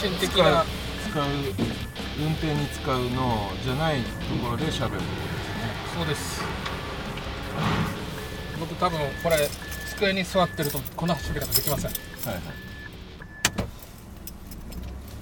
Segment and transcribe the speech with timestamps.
[0.00, 0.64] 神的な。
[1.10, 1.24] 使う
[2.20, 4.04] 運転に使うのじゃないと
[4.44, 5.04] ころで喋るって
[5.96, 6.42] そうです。
[8.60, 9.48] 僕多分これ
[9.88, 11.90] 机に座ってるとこんな走り方できません。
[11.90, 11.96] は
[12.30, 12.42] いはい。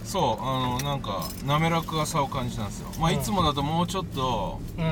[0.04, 2.88] そうあのなんか滑らかさを感じたんですよ。
[2.98, 3.16] まあ、うん。
[3.16, 4.84] いつもだともうちょっとうん。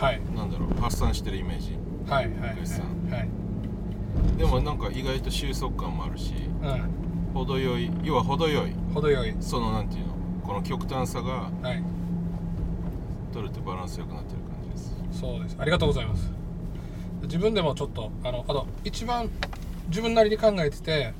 [0.00, 0.20] はい。
[0.34, 1.76] なんだろう発散してるイメージ。
[2.08, 3.28] はいはいはいはい。
[4.38, 6.32] でもなんか意外と収束感もあるし。
[6.62, 6.66] う
[7.34, 8.70] 程よい要は程よい。
[8.70, 9.34] ん程よい。
[9.40, 10.14] そのなんていうの？
[10.46, 11.82] この極端さがはい。
[13.32, 14.94] 取れてバランスよくなってる感じです。
[15.12, 15.56] そうです。
[15.58, 16.30] ありがとうございます。
[17.22, 19.28] 自分でもちょっとあのあと一番
[19.88, 21.12] 自分なりに考えてて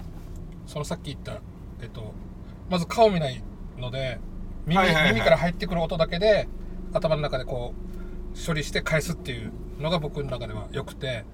[0.66, 1.40] そのさっき言った
[1.82, 2.14] えっと
[2.70, 3.42] まず顔見ない
[3.78, 4.20] ので
[4.66, 5.12] 耳,、はいはいはい。
[5.14, 6.46] 耳から入ってくる音だけで
[6.92, 7.74] 頭の中でこ
[8.34, 11.24] う処理して返すっていうのが僕の中では良くて。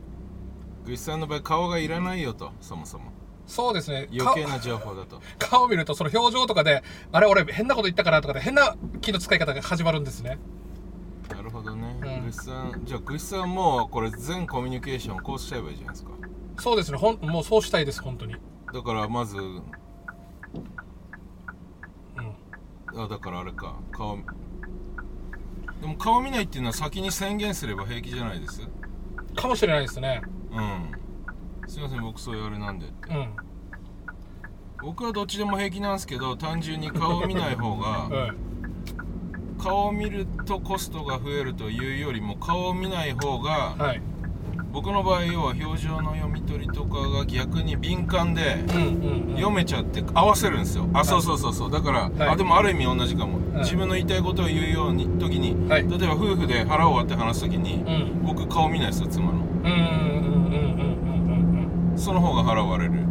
[0.86, 3.12] グイスさんの場合顔がいらないよとそもそも
[3.50, 4.08] そうですね。
[4.16, 5.20] 余計な情報だと。
[5.40, 10.38] 顔 顔見るとその表情とかであれ俺変なこと言ったかなとかで変な気の使い方が始まるんですね。
[11.28, 12.26] なるほどね、うん。
[12.26, 16.12] グさんじゃあグイスさんもこれ全コミュニケーションこうしちゃえばいいじゃないですか。
[16.58, 16.98] そうですね。
[16.98, 18.36] ほんもうそうしたいです本当に。
[18.72, 19.62] だからまずうん。
[23.02, 23.74] あだからあれか。
[23.90, 24.16] 顔
[25.80, 28.62] でも顔見ないっていうのは先に宣言すれば平気じゃないです？
[29.34, 30.22] かもしれないですね。
[30.52, 30.99] うん
[31.70, 33.14] すいません僕そういうあれなんでって。
[33.14, 33.28] うん。
[34.82, 38.36] 僕はどっちでも平気なんですけど単純に顔を見ない方がうん
[39.62, 44.02] 顔を見るとコストが増えるというよりも顔を見ない方がはい。
[44.72, 49.36] 僕の場合要は表情の読み取りとかが逆に敏感でうんうんうん。
[49.36, 50.88] 読めちゃって合わせるんですよ。
[50.92, 51.70] あそうそうそうそう。
[51.70, 52.12] だから、はい。
[52.34, 55.88] あでもある意味同じかも、ん自分の言いたいことを言うように時に、はい。
[55.88, 58.26] 例えば夫婦で腹を割って話す時に、うん。
[58.26, 59.32] 僕顔見ないですよ妻の。
[59.32, 60.69] うんうんうんうんうん
[62.00, 62.94] その方が腹割れる。
[62.94, 63.06] うん。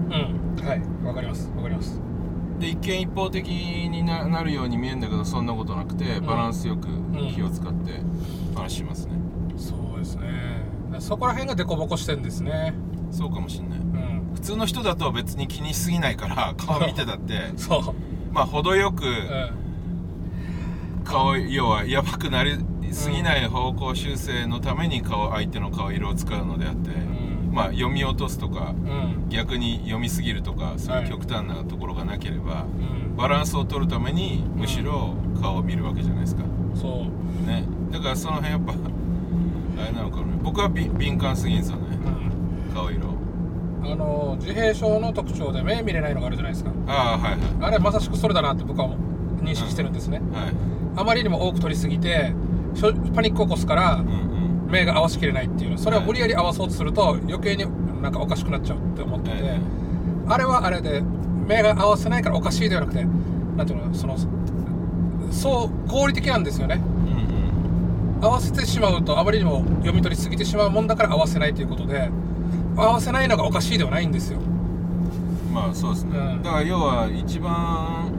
[0.57, 1.49] うんはいわかります。
[1.55, 1.99] わかります。
[2.59, 6.25] で一見一方的にななるように見えるんだけどそんなことなくてん。
[6.25, 6.87] バランスよく
[7.33, 8.01] 気を使って
[8.53, 9.13] 話しますね、
[9.55, 10.27] そうですね。
[10.99, 12.73] そこら辺がデコボコしてんですね。
[13.11, 13.79] そうかもしんない。
[13.79, 14.31] うん。
[14.35, 18.33] 普通の人だと別に気にしすぎないから 顔見てたってそう。
[18.33, 21.03] まあ程よくうん。
[21.05, 22.57] 顔要はやばくなり
[22.91, 26.93] すぎない方向修正のために顔相手の顔色を使うのであって、ん
[27.51, 29.29] まあ読み落とすとかうん。
[29.29, 31.09] 逆に読みすぎるとかそういうはい。
[31.09, 33.15] 極端なところがなければ、うん。
[33.15, 36.43] バランスを取るためにむしろ顔を見るわけじゃないですか。
[36.75, 37.47] そう。
[37.47, 37.65] ね。
[37.91, 41.97] だからその辺やっぱあれなのかな僕はび敏感すぎんですよね。
[42.67, 42.73] うん。
[42.73, 43.09] 顔色
[43.81, 46.71] あの自閉症の特徴で目見れないのがあるじゃないですか。
[46.87, 47.39] ああはいはい。
[47.61, 48.89] あれはまさしくそれだなって僕は
[49.41, 50.53] 認識してるんですね、はい。
[50.97, 52.33] あまりにも多く取りすぎて
[53.15, 54.28] パニックを起こすからうんうん
[54.69, 57.65] 目が合わしきれないっていうそれを無理やり合わそうとすると余計に
[58.01, 59.61] なんかおかしくなっちゃうって思ってて、はい。
[60.27, 64.15] あれはあれで目が合わせないからおかしいではなくてなんていうのその
[65.31, 66.75] そう合理的なんですよね。
[66.75, 67.19] うん
[68.21, 72.09] 合わせてしまうとあまりにも読み取りすぎてしまうもんだから合わせないということで
[72.75, 74.39] 合わせないのがおかしいではないんですよ。
[74.39, 76.43] うんまあそうですね、うん。
[76.43, 78.11] だから要は一番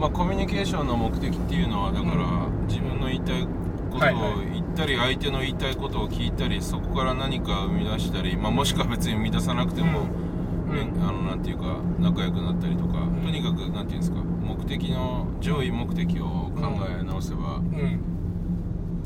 [0.00, 2.18] まあコミュニケーションの目的っていうのはだから、う
[2.66, 3.46] 自分の言いたい
[3.94, 4.50] ことをはいはい。
[4.52, 10.74] 言ったり、相手の言いたいことを聞いたりそこから何か生み出したり、まあ、もしくは別に生み出さなくても、うん。
[10.74, 13.22] ねあのなんていうか仲良くなったりとか、ん。
[13.22, 18.00] とにかくなんていうんですか目的の上位目的を考え直せば、うん。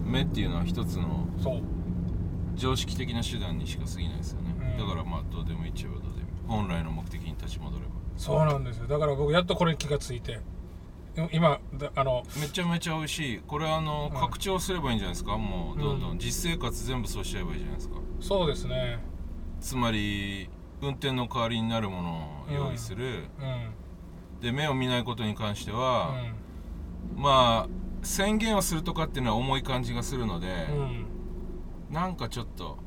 [0.04, 1.26] 目っていうのは一つの
[2.56, 4.78] 常識的な手段にしか過ぎないですよね、うん。
[4.78, 6.24] だからまあどうでもいいっちゃえばどうでもいい。
[6.48, 7.90] 本来の目的に立ち戻れば。
[8.16, 8.86] そうなんですよ。
[8.86, 10.32] だから僕やっとこれに気がついて。
[10.32, 10.36] い
[11.32, 13.38] 今だあのめちゃめちゃ美味しい。
[13.46, 14.20] これあの、うん。
[14.20, 15.36] 拡張すればいいんじゃないですか？
[15.36, 17.96] もうどんどん、うん実生活全部そうしちゃえばいいじゃないですか。
[18.20, 18.98] そうですね。
[19.60, 20.48] つまり
[20.80, 24.40] 運転の代わりになるものを用意する、うん。
[24.40, 26.14] で目を見ないことに関しては、
[27.16, 27.68] うまあ
[28.02, 31.06] 宣言をするとかっていうのは重い感じがするので、んうん。
[31.90, 32.78] なんかちょっと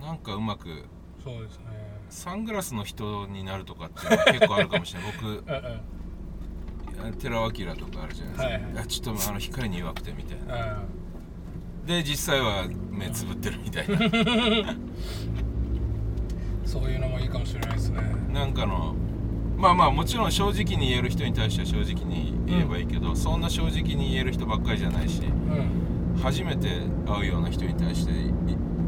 [0.00, 0.86] なんかうまく
[1.22, 1.64] そうですね。
[2.08, 5.12] サングラスの人になるとかっていうのは結構あるかもしれない。
[5.12, 5.80] 僕うんうん
[7.18, 10.72] 寺尾明とかあるじゃないですか、はいちょっとあの光に弱くてみたいな。
[10.76, 10.82] あ
[11.86, 13.96] で実際は目つぶってるみたいな。
[13.96, 14.76] ー
[16.64, 18.00] そういうのもいいかもしれないですね。
[18.32, 18.94] なんかの
[19.56, 26.20] まあまあもちろん正直に言える人に対しては正直に言えばいいけど、そんな正直に言える人ばっかりじゃないしうん。
[26.22, 26.68] 初めて
[27.06, 28.32] 会うような人に対してい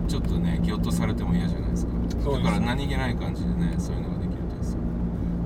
[0.06, 1.92] ちょっとねギョッとされても嫌じゃないですか。
[2.22, 4.80] そうですだから何気ない感じでねそういうのができるとですよ。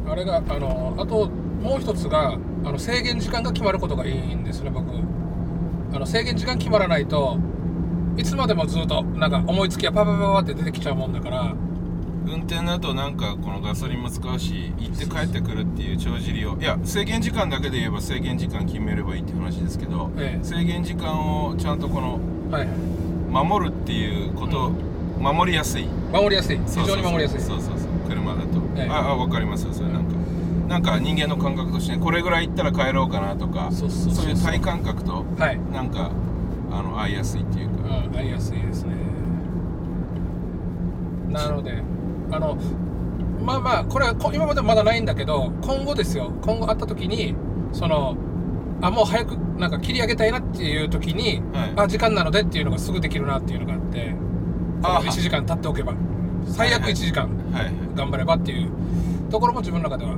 [0.08, 1.30] あれがあのあと
[1.66, 4.86] もう一つがあの制限時間が決まることがいいんですね僕。
[5.92, 7.38] あの制限時間決まらないと
[8.16, 11.54] いつまでもずっとなんか思いつきがパパパパって出てきちゃうもんだから。
[12.28, 20.44] 運転だとなんかこのガソリンも使うし行って帰ってくるっていう帳尻をいや制限時間だけで言えば制限時間決めればいいって話ですけど、ええ。
[20.44, 22.18] 制限時間をちゃんとこの
[23.30, 24.70] 守るっていうこと、
[25.20, 25.86] 守りやすい。
[26.12, 26.58] 守りやすい。
[26.66, 27.40] 非常に守りやすい。
[27.40, 27.88] そうそうそう。
[28.08, 28.46] 車だと、
[28.76, 28.88] ええ。
[28.90, 29.72] ああ分かりますよ。
[29.72, 30.15] それなんか
[30.68, 33.88] なんか人間の感覚としてこれぐらい行ったら帰ろうかなとかそう
[34.28, 35.60] いう体感覚とはい。
[35.72, 36.10] なんか
[36.70, 38.94] あの合いやすいっていうか、うん、ありやすいですね。
[41.28, 41.82] なので
[42.30, 42.56] あの
[43.42, 46.32] まあまあこれはこ今までまだないんだけど今後ですよ。
[46.42, 47.34] 今後会った時に
[47.72, 48.16] その
[48.80, 51.72] あもう早くなんか切り上げたいなっていう時に、はい。
[51.76, 54.14] あ時間なのでっていうのがすぐできるなっていうのがあって
[54.82, 55.94] あ1時間経っておけば
[56.46, 57.28] 最悪1時間
[57.94, 58.70] 頑張ればっていう
[59.30, 60.16] ところも自分の中では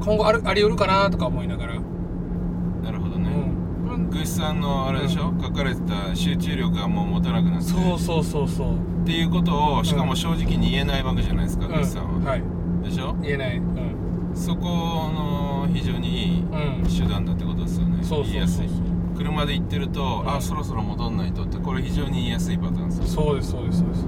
[0.00, 3.92] 今後あるあり得るかなとか思いながら、なるほどね、うん。
[3.92, 7.64] うんグイスさんのあれでしょ、書かれてた集中力がもう持たなくなって。
[7.64, 12.42] そうそうそうそう、っていうことをしかも正直に言えないわけじゃないですか、グイスさんは、はい。
[12.82, 13.14] でしょ？
[13.20, 13.58] 言えない。
[13.58, 14.32] うん。
[14.34, 16.84] そこの非常にいいうん。
[16.84, 18.68] 手段だってことですよね、そうそうそう言いやすい。
[19.16, 20.30] 車で行ってると、うん。
[20.30, 24.06] あそろそろ戻んないとってこれ非常に言いやすいパターンですよそうですそうですそうです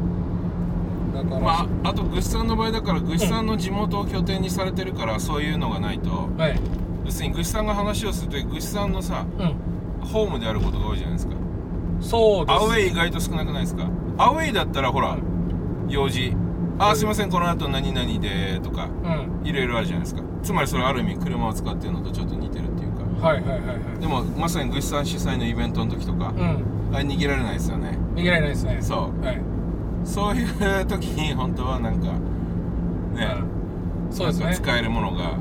[1.22, 6.28] だから、まあ、あとグッさんの場合だからグッさんの地元を拠点にされてるからそういうのがないと。
[6.36, 6.60] はい。
[7.04, 10.06] 要するにグッさんが話をするとグッさんのさうん。
[10.06, 11.34] ホームであることが多いじゃないですか。
[12.00, 12.56] そうです。
[12.56, 13.88] アウェイ意外と少なくないですか？
[14.18, 15.18] アウェイだったらほら
[15.88, 16.34] 用事。
[16.78, 19.46] あすいませんこの後何々でとかうん。
[19.46, 20.22] いろいろあるじゃないですか。
[20.42, 23.26] つまりそれある意味車を使ってるのとちょっと似てるっていうか。
[23.26, 24.00] はいはいはいはい。
[24.00, 26.64] でもまさにグッさん主催のイベントの時とかうん。
[26.94, 27.98] あれ逃げられないですよね。
[28.14, 28.78] 逃げられないですね。
[28.80, 29.24] そう。
[29.24, 29.40] はい
[30.04, 32.06] そういう時に本当はなんか
[33.14, 33.36] ね
[34.08, 34.12] うん。
[34.12, 34.54] そうですね。
[34.54, 35.36] 使えるものが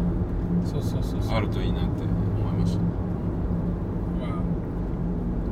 [0.65, 1.35] そうそうそうそう。
[1.35, 2.79] あるといいなって思いました。
[2.79, 2.85] ま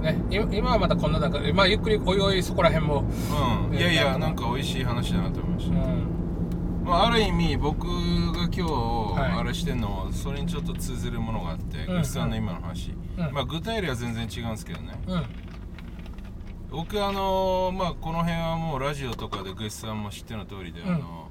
[0.10, 3.04] あね今今はまだこんな中でまあゆっくりおいおいそこら辺も
[3.70, 3.76] うん。
[3.76, 6.08] いやいやなんか美味しい話だなと思いましうた、ん。
[6.86, 7.92] まあ、ある意味僕が
[8.44, 9.40] 今日はい。
[9.40, 11.86] あれしてんのもそれにちょっと通ずるものがあって、うん。
[11.88, 13.34] グッさんの今の話、うん。
[13.34, 14.94] まあ具体例は全然違うんですけどね。
[15.08, 15.24] うん
[16.70, 20.96] 僕あのまあこの辺はもうラジオとかでグッさんも知っての通りで、うん。
[20.96, 21.30] あの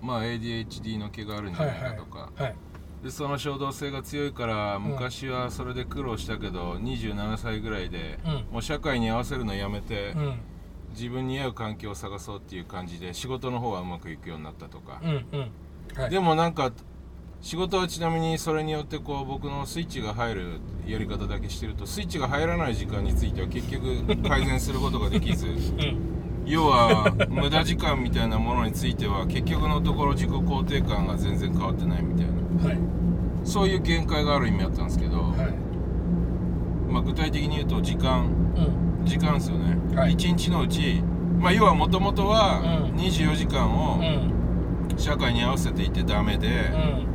[0.00, 2.54] まあ ADHD の毛があるんじゃないかとか、はい
[3.02, 8.32] でその衝動性が強いから昔はそれで苦労したけど、27歳ぐらいで、うん。
[8.52, 10.40] もう社会に合わせるのやめて、うん。
[10.90, 15.50] 自分に合う環境を探そうっていう感じで仕事の方はうまくいくようになったとか、うんうん。
[16.00, 16.10] はい。
[16.10, 16.70] でもなんか
[17.42, 25.48] 仕事はちなみにそれによってこう僕のスイッチが入るやり方だけしてるとスイッチが入らない時間については結局改善することができず。
[25.48, 26.44] うん。
[26.46, 32.68] 要は無駄時間みたいなものについては結局のところ自己肯定感が全然変わってないみたいな。
[32.68, 32.78] はい。
[33.44, 35.34] そういう限界がある意味あったんですけど、は
[36.88, 36.92] い。
[36.92, 38.26] まあ、具体的に言うと時間。
[38.56, 39.04] うん。
[39.04, 40.12] 時間ですよね、はい。
[40.12, 41.02] 1日のうち、
[41.40, 43.00] まあ、要はもともとはうん。
[43.00, 44.96] 24時間をうん。
[44.96, 47.11] 社会に合わせていてダメで、うん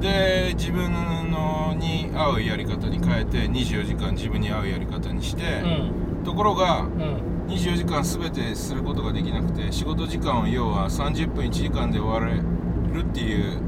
[0.00, 0.92] で自分
[1.30, 6.24] のに合うやり方に変えて24時間自分に合うやり方にして、うん。
[6.24, 7.30] ところがうん。
[7.48, 13.64] 24時間全てすることができなくて仕事時間を要は30分1時間で終われるっていうう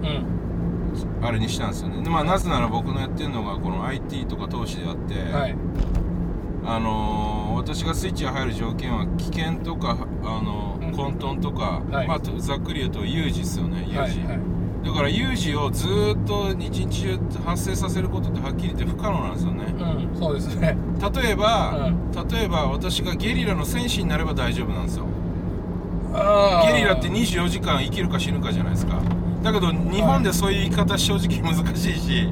[1.21, 1.25] ん。
[1.25, 2.03] あれにしたんですよね。
[2.03, 5.57] でまあなぜなら僕のやってるのがこの IT とか投資であって、はい。
[6.65, 12.09] あのー私がスイッチが入る条件は危険とか、あの混沌とか、はい。
[12.09, 14.52] まあ、ざっくり言うと有事ですよね有事、はいはい
[14.85, 19.65] だから有事をずーっと一日中発生させることってはっきり言って不可能なんですよね。
[19.67, 20.77] うんそうですね。
[21.15, 25.07] 例えば、う例えば私がゲリラの戦士になれば大丈夫なんですよ。
[26.67, 29.01] ゲリラって24時間生きるか死ぬかじゃないですか。
[29.43, 32.25] だけど日本でそういう言い方正直難しいし、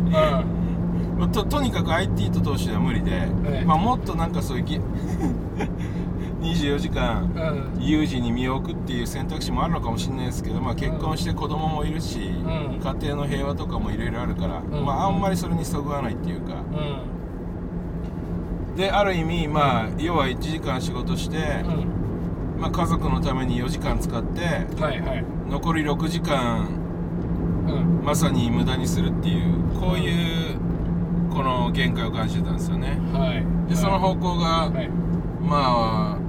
[1.19, 1.33] うん。
[1.33, 4.81] ととにかく IT と投資では無理で、えまあ、もっとなんかそういうぎ
[6.41, 7.31] 24時間
[7.77, 7.83] うん。
[7.83, 12.81] 有事に身を置くっていう選択肢もあるのかもしれないですけど、まあ、結婚して子供もいるし、ん。
[12.83, 14.65] 家庭の平和とかもいろいろあるから、ん。
[14.85, 16.55] まあ、あんまりそれにそぐわないっていうか。
[16.55, 18.77] うん。
[18.77, 22.61] である意味まあ要は1時間仕事して、うん。
[22.61, 24.41] まあ、家族のために4時間使って
[24.83, 25.25] はいはい。
[25.49, 26.69] 残り6時間
[27.69, 28.03] うん。
[28.05, 30.59] まさに無駄にするっていうこういう
[31.31, 32.99] この限界を感じてたんですよね。
[33.13, 33.45] はい。
[33.69, 34.89] でその方向が、はい。
[35.41, 36.20] まあ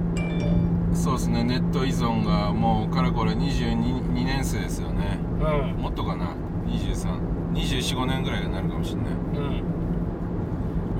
[0.93, 5.19] そうですねネット依存がもうかれこれ22年生ですよね。
[5.39, 5.81] うん。
[5.81, 6.35] もっとかな
[6.67, 9.11] ？232425年ぐらいになるかもしれない。
[9.11, 9.15] う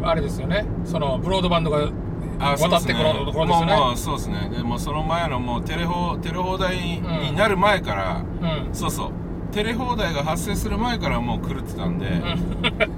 [0.04, 0.08] ん。
[0.08, 0.66] あれですよね。
[0.86, 1.92] そのブロードバンドが
[2.40, 3.76] 渡ってくるところですよね。
[3.76, 4.50] もうそうですね。
[4.52, 8.24] でもその前のもうテレホテレ放題になる前から、
[8.66, 8.74] うん。
[8.74, 9.12] そうそう
[9.52, 12.10] テレ放題が発生する前からもう狂ってたんで、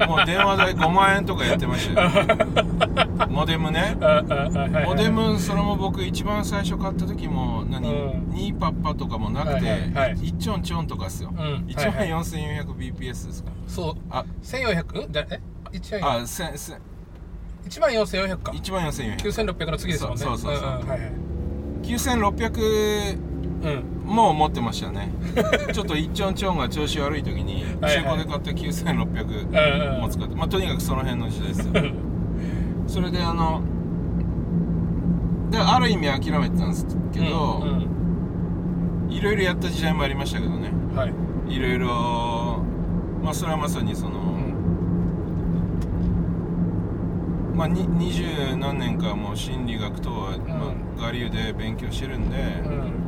[0.08, 2.12] もう電話代5万円とかやってましたよ。
[3.30, 3.98] モデムね。
[4.86, 8.34] モデムそれも僕一番最初買った時も何、うん。
[8.34, 10.16] 2パッパとかもなくて、はいはいはい。
[10.16, 11.66] 1ちょんちょんとかっすよ、うん。
[11.68, 12.12] 1万はい。
[12.12, 13.52] はい 4400bps ですか。
[13.68, 13.96] そう。
[14.10, 15.40] あ1400じゃえ
[15.72, 16.74] ？1万あせせ
[17.68, 18.52] 1万4400か。
[18.52, 20.20] 1万4400 9600の次ですもんね。
[20.20, 20.62] そうそうそう。
[20.62, 21.12] そうんんはいはい。
[21.82, 23.33] 9600
[23.64, 23.84] うん。
[24.06, 25.10] も持ってましたね。
[25.74, 30.02] ちょっと一丁んちょんが調子悪い時に中古で買った9600うんうん。
[30.02, 30.36] も使って。
[30.36, 31.74] まあとにかくその辺の時代ですよ。
[32.88, 33.62] それであの
[35.50, 37.94] である意味諦めてたんですけど、うん
[39.10, 40.72] いろいろやった時代もありましたけどね。
[40.92, 41.14] うんはい。
[41.48, 42.64] いろいろ
[43.24, 44.20] まあそれはまさにその、
[47.54, 47.58] うん。
[47.58, 48.24] まあに二十
[48.58, 53.03] 何年かもう心理学とは、んまあ、我流で勉強してるんで、うん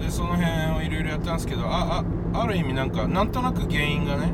[0.00, 2.02] でその辺をいろいろやったんですけどあ
[2.32, 4.32] あある意味なんかなんとなく原因がね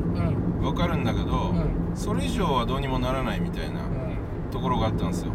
[0.59, 0.65] うん。
[0.65, 1.95] わかるんだけど、うん。
[1.95, 3.81] それ以上はどうにもならないみたいな
[4.51, 5.31] ところがあったんですよ。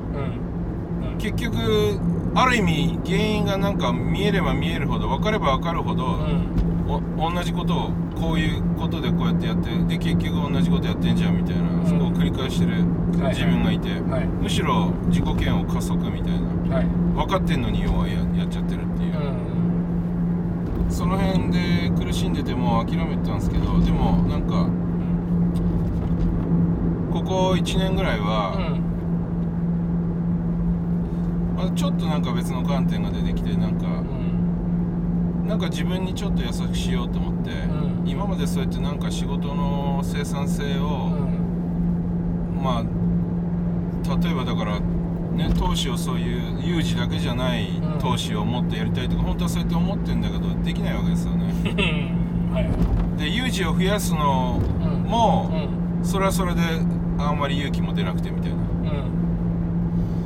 [1.19, 1.57] 結局
[2.35, 6.19] ある意味原因がなんか見えれば見えるほど分かれば分かるほど、
[7.17, 11.87] 同じことをこういうことでこうやってやってで結局同じことやってんじゃんみたいな、ん。
[11.87, 12.73] そこを繰り返してる
[13.23, 14.27] はい自分がいて、はい。
[14.27, 16.77] むしろ自己嫌悪加速みたいな。
[16.77, 16.87] はい。
[17.15, 18.81] 分かってんのに要はややっちゃってる
[20.93, 24.69] その辺で苦しんでても諦めてたんですけどでもなんか
[27.13, 28.53] ここ1年ぐらいは、
[31.57, 33.91] まあ、ちょっとなんか別の観点が出てきてなんかう
[35.45, 42.61] んなんか自分にちょっと優しくしようと思って、うん今までそうやってなんか仕事の生産性うを、ん。
[42.63, 42.83] まあ
[44.23, 44.81] 例えばだから
[45.37, 51.53] ね投資をそういう有事だけじゃないうん投資をもっとやりたいとか本当はそうやって思ってんだけどできないわけですよね。
[51.65, 51.69] う
[52.51, 52.69] んはい。
[53.19, 55.51] で有事を増やすのうんも
[56.01, 56.05] うん。
[56.05, 56.61] それはそれで
[57.19, 58.57] あんまり勇気も出なくてみたいな。
[58.57, 58.59] う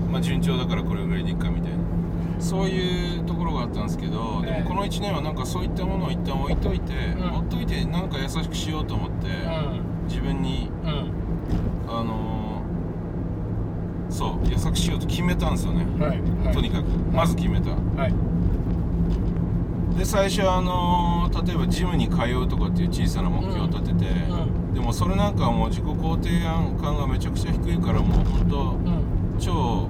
[0.08, 0.12] ん。
[0.12, 1.76] まあ順調だからこれぐらいでいっかみたいな。
[2.38, 4.58] そういうところがあったんですけど、でえ。
[4.60, 7.36] えもこの1年はなんかそういったものを一旦置いといて、うん。
[7.38, 9.28] 置いといてなんか優しくしようと思って、
[10.08, 11.05] 自分にうん
[14.16, 16.54] そう優しくしようと決めたんですよね、はいはい。
[16.54, 16.86] とにかく。
[17.12, 17.70] まず決めた。
[17.70, 18.14] はい。
[19.98, 24.74] で最初あのー例えばジムに通うとかっていう小さな目標を立てて、うん。
[24.74, 26.40] でもそれなんかはもう自己肯定
[26.82, 29.38] 感がめちゃくちゃ低いからもう本当うん。
[29.38, 29.88] 超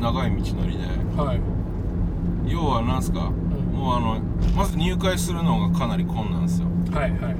[0.00, 0.84] 長い道のりで
[1.16, 1.40] はい。
[2.52, 3.32] 要はなんすか、ん。
[3.72, 4.20] もうあの
[4.56, 6.66] まず入会するのがかなり困難ですよ。
[6.92, 7.36] はいはいはい。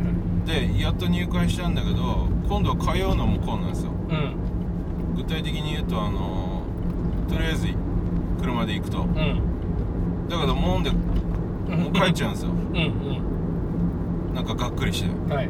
[0.47, 3.91] でやっと入会したんだけど今度は通うのも困難ですよ。
[4.09, 4.42] うん
[5.23, 6.62] 具体的に言うとあの
[7.29, 7.69] とりあえず
[8.41, 9.02] 車で行くと。
[9.02, 10.29] うん。
[10.29, 12.50] だけどもんでもう帰っちゃうんですよ。
[12.50, 15.09] うんなんかがっくりして。
[15.09, 15.49] うんはい。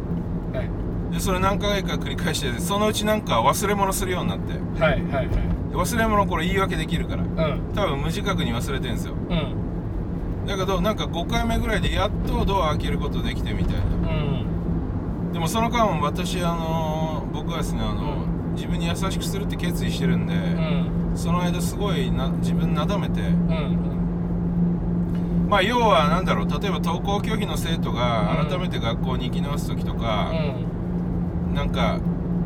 [0.53, 1.15] はい。
[1.15, 4.53] でそれ何回か繰り返してそのうちなんか忘れ物するようになって。
[4.81, 5.29] はいはいはい。
[5.29, 5.39] で
[5.73, 7.23] 忘れ物これ言い訳できるから。
[7.23, 7.73] うん。
[7.75, 9.15] 多分無自覚に忘れてんですよ。
[9.15, 10.47] うん。
[10.47, 13.83] だけどなんか5回目ぐらいでやっとドア開けることできてみたいな。
[13.83, 13.89] う
[15.31, 15.33] ん。
[15.33, 21.13] でもその間私あの僕はですねあの、自分に優しくするって決意してるんで、うん。
[21.15, 23.21] その間すごいな自分なだめて。
[23.21, 23.79] うん。
[25.49, 28.49] まあ要はなんだろう例えば登校拒否の生徒がうん。
[28.49, 31.55] 改めて学校に行き直す時とうか、ん。
[31.55, 32.01] なんかう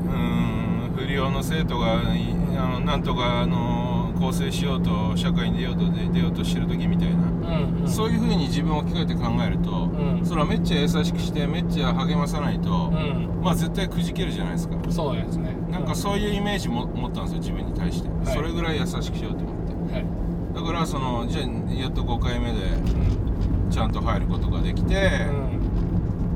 [0.08, 7.88] ーん不良の生徒がいあのなんとかあの構成しようと社会に出ようと出出ようとしてる時みたいな、うんうん。
[7.88, 10.24] そういう風に自分を置き換えて考えると、うん。
[10.24, 13.40] それはめっちゃ優しくしてめっちゃ励まさないと、うん。
[13.42, 14.76] まあ絶対くじけるじゃないですか。
[14.90, 15.56] そうですね。
[15.70, 18.26] なんかそういうイメージも持ったんですよ自分に対して、はい。
[18.26, 19.94] それぐらい優しくしようと思って。
[19.94, 20.06] はい。
[20.54, 23.70] だからそのじゃあやっと5回目でうん。
[23.70, 25.26] ちゃんと入ることができて、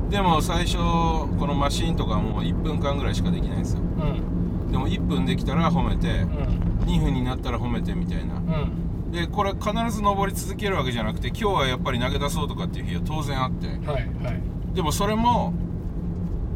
[0.09, 3.81] でも最初このマシーンとかもう1分間ぐらいしかできないんですよ
[4.71, 6.71] でも1分できたら褒めてうん。
[6.87, 8.35] 2分になったら褒めてみたいな。
[8.35, 9.11] うん。
[9.11, 13.67] でこれ必ず登り続けるわけじゃなくて今日はやっぱり投げ出そうとかっていう日は当然あって。
[13.67, 13.77] はい
[14.23, 14.41] はい。
[14.73, 15.53] でもそれも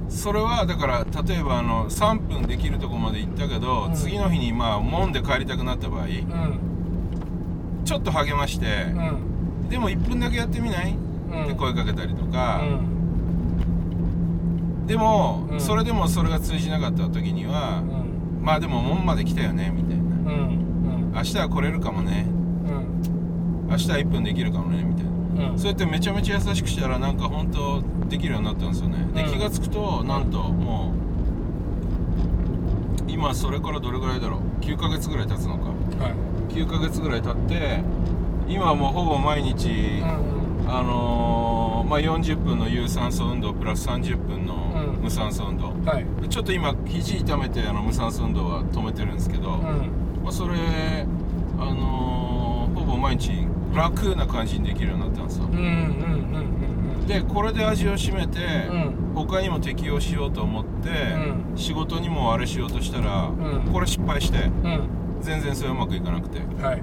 [0.07, 3.93] それはだから例えばあの3分できるとこまで行ったけど、うん。
[3.93, 6.59] 次の日にまあもんで帰りたくなった場合うん。
[7.83, 9.69] ちょっと励まして、うん。
[9.69, 10.95] でも1分だけやってみない、
[11.31, 11.43] うん。
[11.43, 12.65] って声かけたりとか、う
[14.83, 14.87] ん。
[14.87, 15.59] でも、うん。
[15.59, 18.04] それでもそれが通じなかった時には、うん
[18.45, 20.03] まあでも門まで来たよねみたいな。
[20.03, 20.07] う
[20.51, 22.25] ん明日は来れるかもね。
[22.27, 23.67] うん。
[23.69, 25.51] 明日は1分できるかもねみたいな。
[25.51, 25.57] うん。
[25.59, 28.97] そうやってめちゃめちゃ優しくしたらなんか本当できるようになったんですよね。
[29.13, 29.31] で、うん。
[29.31, 30.93] 気が付くとなんとも
[33.07, 34.63] う今それからどれぐらいだろう。
[34.63, 35.69] 9ヶ月ぐらい経つのか。
[36.03, 36.53] はい。
[36.53, 37.81] 9ヶ月ぐらい経って
[38.47, 39.69] 今はもうほぼ毎日
[40.01, 44.64] うんあのーまあ、40分の有酸素運動プラス30分のうん
[45.05, 46.29] 無酸素運動、はい。
[46.29, 50.23] ちょっと今肘痛めてあの無酸素運動は止めてるんですけど、うん。
[50.23, 50.55] まあ、それ
[51.59, 53.31] あのーほぼ毎日
[53.73, 58.95] 楽な感じにできるようになったんですようんうんでこれで味を占めて、うん。
[59.13, 63.69] 他にも適用しようと思って、う仕事にもあれしようとしたら、ん。
[63.71, 64.49] これ失敗して
[65.21, 66.39] 全然それうまくいかなくて。
[66.39, 66.65] はい。
[66.65, 66.81] はい。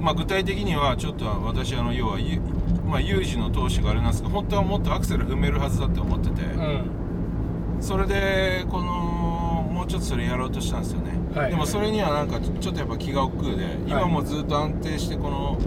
[0.00, 2.40] まあ具体的にはちょっと私あの要はゆ
[2.92, 6.84] まあ有事の投資があれなんですけど本当はもっとアクセル踏めるはずだって思ってて、うん。
[7.80, 11.50] それでこのもうちょっとそれやろうとしたんですよね、はい。
[11.50, 15.58] でもそれにはなんかちょっとやっぱ気が億劫で今もずっと安定してこの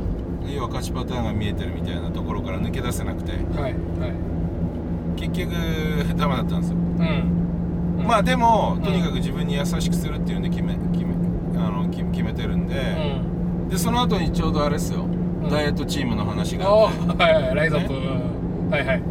[0.48, 3.42] 要は勝ちパターンが見えてるみたいなところから抜け出せなくてはい。
[3.64, 3.76] はい。
[5.20, 5.52] 結局
[6.16, 8.06] ダメだったんですよ、うん。
[8.06, 8.84] まあでもん。
[8.84, 11.16] とにかく自分に優しくするっていうんで決め決め
[11.58, 13.70] あの決決めてるんで、うん。
[13.70, 15.15] でその後にちょうどあれですよ、ん
[15.50, 17.94] ダイエットチームの話がおあってはいはいライズアップ。
[17.94, 19.02] うんはいはい。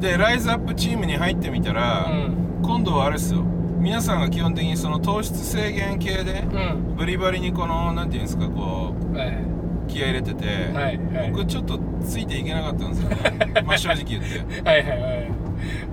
[0.00, 2.62] でライズアップチームに入ってみたら、うん。
[2.62, 3.42] 今度はあれですよ。
[3.78, 6.96] 皆さんが基本的にその糖質制限系でうん。
[6.96, 9.28] ブリバリにこのなんていうんですかこはい。
[9.28, 11.30] う気合い入れてて、はいはい。
[11.30, 13.62] 僕ちょっとついていけなかったんですよね。
[13.66, 14.68] まあ正直言って。
[14.68, 15.30] はいはいはい。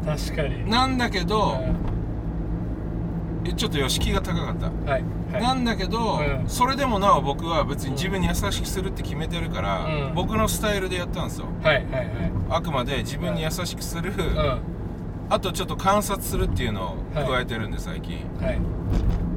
[0.05, 0.69] 確かに。
[0.69, 1.90] なんだけどうんえ
[3.55, 5.41] ちょっとよ敷居が高かった、はいはい。
[5.41, 6.43] なんだけど、うん。
[6.47, 10.13] それでもなお僕は別に自分に優しくするって決めてるから、うん。
[10.15, 11.47] 僕のスタイルでやったんですよ。
[11.63, 12.07] はいはいはい。
[12.49, 14.61] あくまで自分に優しくする、うん
[15.29, 18.17] あとちょっと観察するっていうのを加えてるんで最近。
[18.41, 18.59] はい。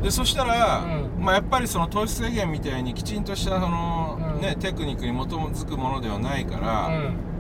[0.03, 0.85] でそしたら、
[1.19, 4.41] うまあ、やっぱりその糖質制限みたいにきちんとしたその、うん。
[4.41, 7.35] ね、テクニックに基づくものではないから、うん。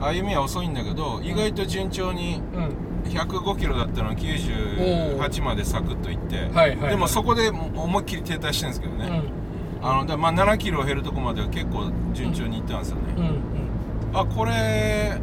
[0.00, 6.90] 歩みは遅いんだけど意外と順調にうん105キロだったのを98までサクッといって、はいはいはい。
[6.90, 9.46] でもそこで思いっきり停滞してるんですけどね、うん
[9.82, 14.18] あのだまあ7キロ減るとこまでは結構順調にいったんですよね、うんうん。
[14.18, 15.20] あこれ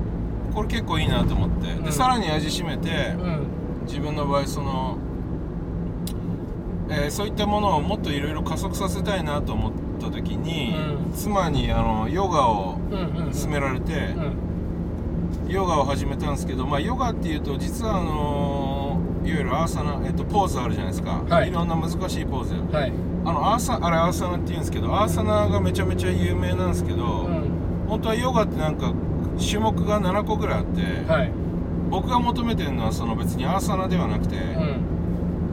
[0.54, 1.84] これ結構いいなと思って、うん。
[1.84, 3.48] でさらに味しめて、うん。
[3.86, 4.98] 自分の場合その、
[6.90, 11.14] えーそういったものをもっといろいろ加速させたいなと思った時に、うん。
[11.14, 12.78] 妻にあのヨガを
[13.34, 14.53] 勧められて、うん
[15.48, 21.52] ヨガを始めたんですけど、まあ、ヨガっていうと実はあのいわゆるアーサナ、えっと、ポーズあるじゃないですか、はい。
[21.52, 22.56] ろんな難しいポーズ。
[22.76, 22.92] はい。
[23.26, 27.86] あのアーサあれアーサナって言うんですけどアーサナがめちゃめちゃ有名なんですけど、うん。
[27.88, 28.94] 本当はヨガってなんか
[29.40, 31.32] 種目が7個ぐらいあって、はい。
[31.90, 34.40] 僕が求めてるのはその別にアーサナではなくて、う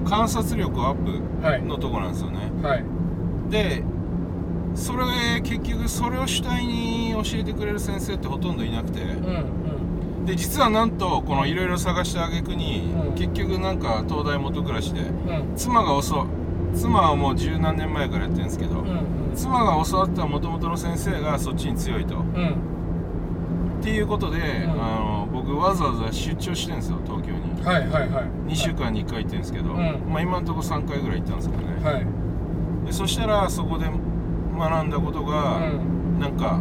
[0.03, 0.05] ん。
[0.05, 1.63] 観察力アップはい。
[1.63, 2.39] のとこなんですよね。
[2.63, 2.85] はい。
[3.51, 3.85] で
[4.75, 9.61] それ結局それを主体に教えてくれる先生ってほとんどいなくて、うん
[10.27, 13.15] で実はなんとこのいろいろ探した挙句に、うん。
[13.15, 15.57] 結局なんか東大元暮らしでうん。
[15.57, 16.27] 妻が教わ
[16.75, 19.35] 妻はもう十何年前からやってるんですけど、うんうん。
[19.35, 22.17] 妻が教わった元々の先生がそっちに強いと。
[22.17, 22.55] うん。
[23.81, 24.71] っていうことで、ん。
[24.71, 27.65] あの僕わざわざ出張してるんですよ東京に。
[27.65, 28.25] はいはいはい。
[28.47, 29.77] 2週間に1回行ってるんですけど、ん。
[30.09, 32.87] まあ今のところ3回ぐらい行ったんですけどね、はい。
[32.87, 33.87] でそしたらそこで
[34.61, 36.21] 学んだことが、うん。
[36.21, 36.61] なんか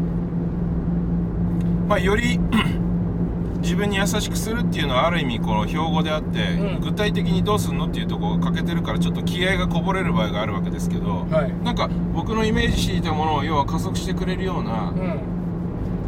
[1.87, 2.39] まあより
[3.61, 6.79] 自分に優しくするっていうのはある意味この標語であって、うん。
[6.81, 11.53] 具体的にどうするのっていうところが欠けてるからちょっと気合がこぼれる場合があるわけですけど、はい。
[11.63, 15.39] なんか僕のイメージしていたものを要は加速してくれるようなうん。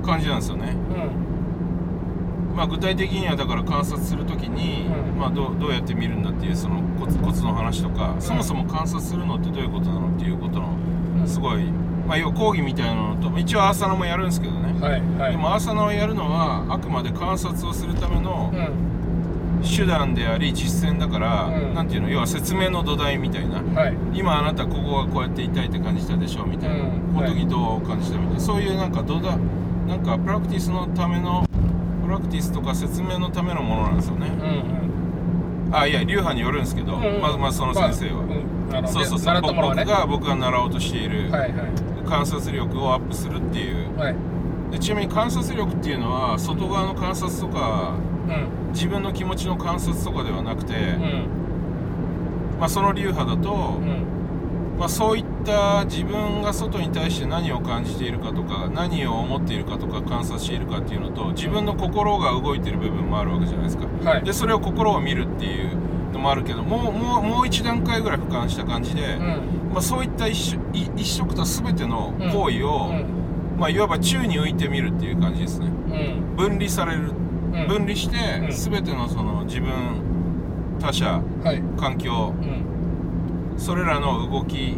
[0.03, 0.75] 感じなんですよね、
[2.49, 2.55] うん。
[2.55, 5.19] まあ、具体的にはだから観察するときに、うん。
[5.19, 10.69] まあ、どうどうやって見るんだっていうそのコツコツの話とか、そもそも観察するのってどういうことなのっていうことの
[11.19, 11.27] うん。
[11.27, 11.65] すごい、
[12.07, 15.31] まあ、要は講義みたいなのと一応アーサナもやるんですけどね、はいはい。
[15.31, 18.91] でもアーサナをやるのはあくまで観察をするためのうん。
[19.63, 21.73] 手段であり実践だから、うん。
[21.75, 23.61] なんていうの要は説明の土台みたいな。
[23.79, 23.97] はい。
[24.13, 27.13] 今あなたここがこうやって痛いって感じたでしょみたいな、うん。
[27.13, 29.37] この時どう感じたみたいな、そういうなんか土台
[29.87, 31.47] なんかプラクティスのための
[32.03, 34.91] プラクティスとか説明のためのものなんですよね、うん
[35.73, 37.21] あいや流派によるんですけど、うんうん。
[37.21, 38.87] まずまずその先生は、まあうん。
[38.89, 41.31] そうそうそう、僕が僕が習おうとしている。
[41.31, 43.97] はいはい観察力をアップするっていう。
[43.97, 44.15] はい。
[44.71, 47.95] でちなみに観察力っていうのは外側の観察とか
[48.27, 48.73] うん。
[48.73, 51.25] 自分の気持ちの観察とかではなくて、うん。
[52.59, 54.77] まあ、その流派だと、うん。
[54.77, 63.85] まあ、そういった自分が外に対して何を感じているかとか何を思っているかとか観察しているかっていうのと自分の心が動いている部分もあるわけじゃないですか。
[64.03, 64.23] はい。
[64.23, 65.77] でそれを心を見るっていう
[66.13, 70.57] のもあるけどもうもうもう一段階ぐらい俯瞰した感じで、うんまあ、そういった一
[70.95, 73.05] 一色と全ての行為を、うん。
[73.59, 75.67] まあ、いわば宙に浮いてみるっていう感じですね。
[75.67, 75.69] う
[76.33, 76.35] ん。
[76.35, 77.11] 分離される。
[77.53, 77.67] うん。
[77.67, 78.51] 分離してうん。
[78.51, 79.69] 全てのその自分
[80.79, 81.61] 他者はい。
[81.79, 83.59] 環境うん。
[83.59, 84.77] それらの動き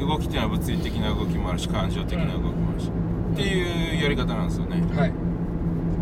[0.00, 4.80] 動きっていうのは物理的な動きもあるし感情的な動きもあるし、っていうやり方なんですよね。
[4.96, 5.12] はい。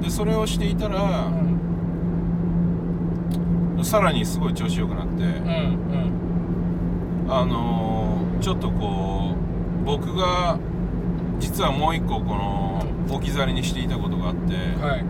[0.02, 0.98] でそれをしていたうら、
[1.28, 1.58] ん。
[3.82, 5.78] さらにすごい調子良くなって、うん。
[7.28, 8.09] あのー
[8.40, 9.34] ちょっとこ
[9.82, 10.58] う僕が
[11.38, 15.04] 実はもう一個この置き去りにしていたことがあって、うんはい。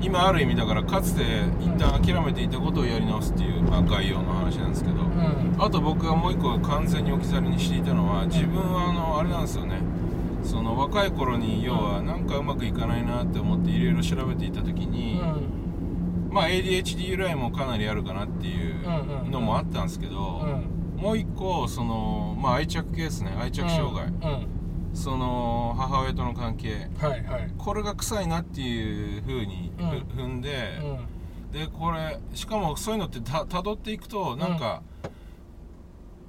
[0.00, 1.22] 今ある意味だからかつて
[1.60, 5.56] 一旦諦めていたことをやり直すっていう、まあ、概要の話なんですけど、うん。
[5.58, 9.80] あと僕がもう一個完全に置き去りにしていたのは自分はあのあれなんですよね。
[10.44, 16.30] その若い頃に要はなんかうまくいかないなって思っていろいろ調べていた時うに、ん。
[16.30, 23.34] まあ ADHD 由来もかなりあるかなっていうのもあったんですけど、うんもう一個その、まあ、愛着系ですね。
[23.38, 24.58] 愛着障害、うん
[24.94, 26.88] その母親との関係。
[26.98, 27.50] はいはい。
[27.56, 30.00] これが臭いなっていうふ、うん。
[30.16, 31.52] 踏んで、うん。
[31.52, 34.82] でこれしかもそういうのってた辿っていくとなんか、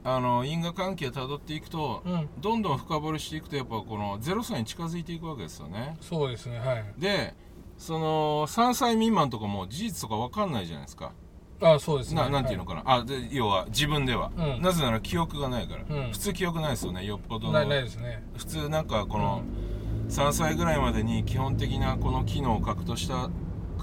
[0.03, 2.29] あの因果関係を辿っていくと、うん。
[2.39, 5.97] どんどん深掘りしていくとやっぱこの0歳に近づいていくわけですよね。
[6.01, 6.85] そうですねはい。
[6.97, 7.33] で
[7.77, 11.13] その3歳未満とかも事実とか分かんないじゃないですか
[11.61, 12.21] あそうですね。
[12.21, 14.61] ななんていうのかな、あで要は自分では、うん。
[14.61, 16.11] なぜなら記憶がないから、うん。
[16.11, 17.53] 普通記憶ないですよねよっぽどの。
[17.53, 18.23] ないないですね。
[18.37, 19.41] 普通なんかこの
[20.09, 23.29] 3歳ぐらいまでに基本的なこの機能を獲得した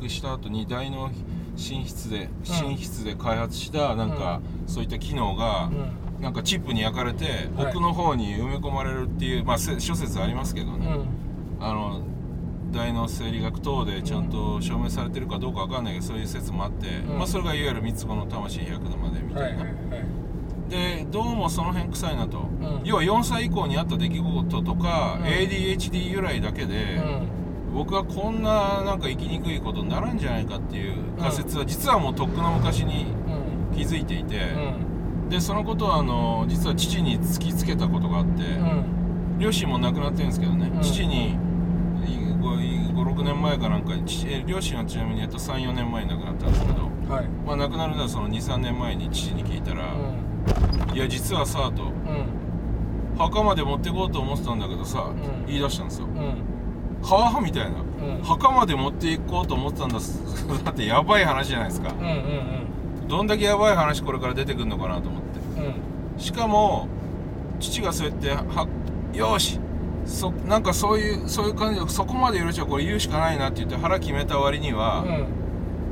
[0.08, 6.22] した後に大脳寝室で寝室で開発したなんかそういった機能がうん。
[6.22, 7.66] なんかチップに焼かれてはい。
[7.66, 10.86] 奥の方に埋め込まれるっていうまあせ諸説ありますけどね。
[10.86, 11.64] うん。
[11.64, 12.00] あの
[12.76, 17.18] 大脳生理学等でちゃんと証明されてるかどうかわかんないけどそういう説もあってうん。
[17.18, 19.64] まあそれがいわゆる三つ子の魂100度までみたいな。
[19.64, 20.26] はいはいはい。
[20.68, 22.82] でどうもその辺臭いなと、ん。
[22.84, 25.24] 要は4歳以降にあった出来事とか、うん。
[25.24, 27.00] ADHD 由来だけで、
[27.72, 33.06] 僕はこんななんか生きにくいことにならんじゃないかっていう仮説は実はもうとっくの昔に
[33.74, 35.28] 気づいていて、うん。
[35.28, 39.38] でそのことはあの実は父に突きつけたことがあって、うん。
[39.38, 40.82] 両親も亡くなってるんですけどね、うん。
[40.82, 41.38] 父に
[42.06, 43.92] 56年前かなんか
[44.46, 47.28] 両親はちなみに34年前に亡くなったんですけど、はい。
[47.46, 50.96] まあ、亡くなるのはその23年前に父に聞いたら「うん。
[50.96, 51.82] いや実はさ」と。
[51.84, 53.16] うん。
[53.18, 55.46] 墓まで持ってこうと思ってたんだけどさ、ん。
[55.46, 56.06] 言い出したんですよ。
[56.06, 56.22] うん
[57.02, 57.70] 「はあ?」みたいな、
[58.16, 58.22] うん。
[58.22, 59.98] 墓まで持っていこうと思ってたんだ
[60.64, 61.92] だってやばい話じゃないですか。
[61.98, 62.66] うんうん
[63.08, 65.60] どんだけやばい話これから出てくるのかなと思って。
[65.60, 65.66] うん。
[65.66, 65.74] うん
[66.18, 66.88] しかも
[67.60, 68.66] 父がそうやっては
[69.12, 69.60] よーし
[70.06, 75.26] そなんかそういうそういう感じでそこまで許しはこれ言うしかないなって言って腹決めた割には、うん。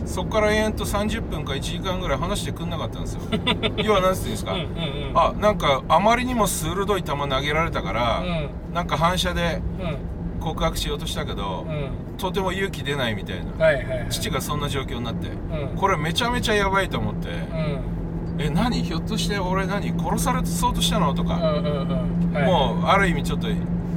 [0.06, 3.20] そこから延々と30分か1時間ぐらい話してくんなかったんですよ。
[3.82, 4.66] 要は何て言うんですか、うんうん。
[5.14, 8.74] あなんかあまりにも鋭い球投げられたから、うん。
[8.74, 9.96] なんか反射でうん。
[10.40, 12.18] 告白しようとしたけど、うん。
[12.18, 13.64] とても勇気出ないみたいな。
[13.64, 14.06] はいはいはい。
[14.10, 15.76] 父がそんな状況になってうん。
[15.76, 18.40] これめちゃめちゃやばいと思って、うん。
[18.40, 18.82] え何？
[18.82, 19.88] ひょっとして俺何？
[19.98, 21.14] 殺されそうとしたの？
[21.14, 22.34] とか、うんうんうん。
[22.34, 22.44] はい。
[22.44, 23.48] もうある意味ちょっと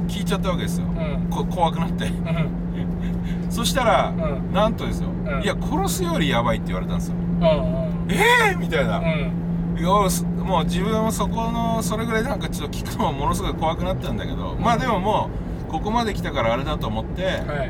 [0.08, 1.28] 聞いちゃったわけですよ、うん。
[1.30, 2.06] こ怖くなって。
[2.06, 3.50] うん。
[3.50, 4.52] そしたら、うん。
[4.52, 5.42] なんとですよ、うん。
[5.42, 7.14] いや殺すよりやばいって言われたんですよ。
[7.16, 8.12] うんうん。
[8.12, 9.76] えーみたいな、うん。
[9.78, 15.30] いやすもう自分もそこのそれぐらいなんかちょっと聞くのもものすごい怖くなったんだけど、まあでもも
[15.68, 17.64] うここまで来たからあれだと思って、は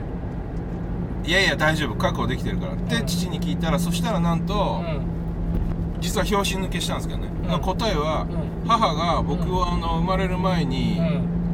[1.25, 1.29] い。
[1.29, 3.07] いやいや大丈夫確保できてるからってうん。
[3.07, 6.01] 父に聞いたらそしたらなんと、うん。
[6.01, 7.61] 実は拍子抜けしたんですけどね、うん。
[7.61, 8.69] 答えは、うん。
[8.69, 11.01] 母が僕をあの生まれる前に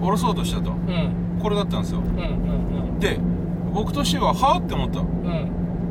[0.05, 0.71] うん降ろそうとしたと。
[0.71, 1.39] うん。
[1.41, 2.01] これだったんですよ。
[2.01, 2.21] うんう
[2.97, 3.19] んで
[3.73, 5.01] 僕としてははあって思った。
[5.01, 5.51] うん。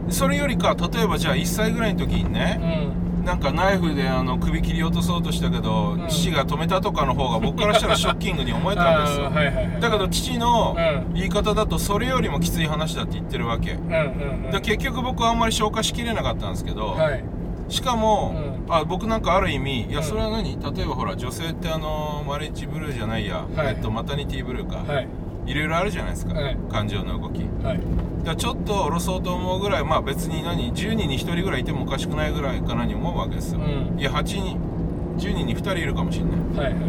[0.09, 3.25] それよりか例えばじゃあ1歳ぐらいの時にうね、ん。
[3.25, 6.07] なんかナイフであの首切り落とそうとしたけど、うん。
[6.07, 9.25] 父が止めたとかの方が僕からしたらショッキングに思えたんですよ。
[9.31, 9.81] はいはいはい。
[9.81, 11.13] だけど父のうん。
[11.13, 13.71] 言い方だとそれよりもきつい話だって言ってるわけ。
[13.71, 14.51] うんうんうん。
[14.51, 17.23] で結局僕はあんまり消化しきれなかったんですけど、はい
[17.69, 18.35] しかも、
[18.67, 20.03] うあ僕なんかある意味いやうん。
[20.03, 23.67] それは何、例えばほら女性ってあのマリッジブルーじゃないや、はい。
[23.69, 25.07] えっと、マタニティブルーか、はい。
[25.45, 26.57] い、ろいろあるじゃないですか、はい。
[26.71, 27.41] 感情の動き。
[27.63, 27.79] はい。
[28.25, 33.99] らちょっと下ろそうと思うぐらいまあ別に何？10人に1人ぐらいいてもおかしくないぐらいかなに思うわけですよ、うん。
[33.99, 34.57] いや8人。
[35.17, 36.31] 10人に2人いるかもしれな
[36.63, 36.65] い。
[36.65, 36.83] はいはい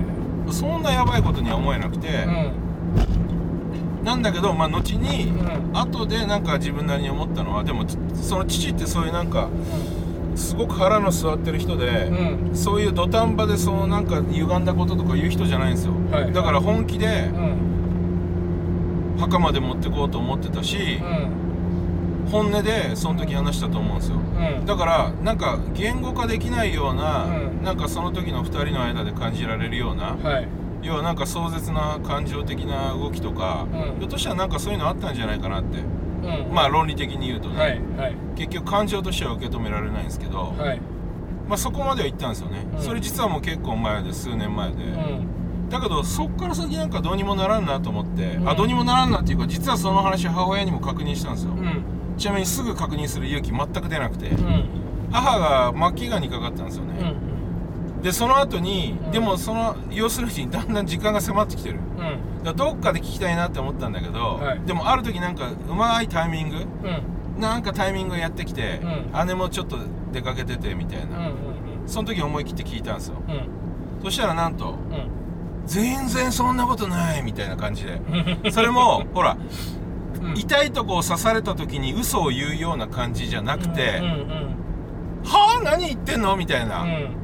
[0.53, 4.05] そんなやばいことには思えなくて、うん。
[4.05, 5.71] なんだけどまあ後に、うん。
[5.73, 9.49] 後でなんか自分なりに思ったのはでもその父ってそういうなんか
[10.35, 12.57] すごく腹の座ってる人で、うん。
[12.57, 16.33] そういう土壇場でそのなんか歪んだこととか言う人じゃないんですよ、はい。
[16.33, 17.39] だから本気でう
[19.17, 19.19] ん。
[19.19, 22.31] 墓まで持ってこうと思ってたし、うん。
[22.31, 24.17] 本音でその時話したと思うんですよ。
[24.17, 24.67] うん。
[24.67, 27.29] だからなんか言語化できないような、う
[27.61, 27.63] ん。
[27.63, 30.49] なんかその時の2人の間で感じられるような、はい。
[30.83, 33.99] 要はなんか壮絶な感情的な動きとか、うん。
[34.01, 35.79] ひょっとしたらなんかそういうのあったんじゃないかなって
[36.25, 36.55] うん。
[36.55, 38.17] まあ論理的に言うとね、はいはい。
[38.37, 40.81] 結局感情としては受け止められないんですけど、はい。
[41.49, 42.83] まあそこまでは行ったんですよね、うん。
[42.83, 45.69] それ実はもう結構前で数年前で、うん。
[45.69, 48.49] だけどそっから先なんかどうにもならんなと思って、うん。
[48.49, 51.85] あどうにもならんなっていうか実はその話母親にも確認したんですよ、うん。
[52.17, 54.69] ちなみにすぐ確認する勇気全く出なくて、うん。
[55.13, 57.17] 母が末期がんにかかったんですようね、ん
[58.05, 61.79] でその後に、うんでもその要するにだんだん時間が迫ってきてる。
[61.99, 62.45] うん。
[62.45, 64.61] だどっかで聞きたいなって思ったんだけど、はい。
[64.67, 66.57] でもある時なんかうまいタイミング
[67.37, 67.41] うん。
[67.41, 68.81] なんかタイミングがやってきて、
[69.15, 69.79] う姉もちょっと
[70.13, 71.35] 出かけててみたいな、うん
[71.87, 73.17] その時思い切って聞いたんですよ。
[73.27, 73.35] うん。
[73.35, 73.49] うん
[74.05, 74.77] そしたらなんとうん。
[75.67, 78.03] 全然そんなことないみたいな感じで。
[78.45, 79.39] う んそれもほら
[80.23, 80.39] うん。
[80.39, 84.57] 痛いとこを刺された時に嘘を言うような感じじゃなくてうんうん
[85.25, 85.65] 「はあ？
[85.65, 87.24] 何言ってんの?」みたいな、うん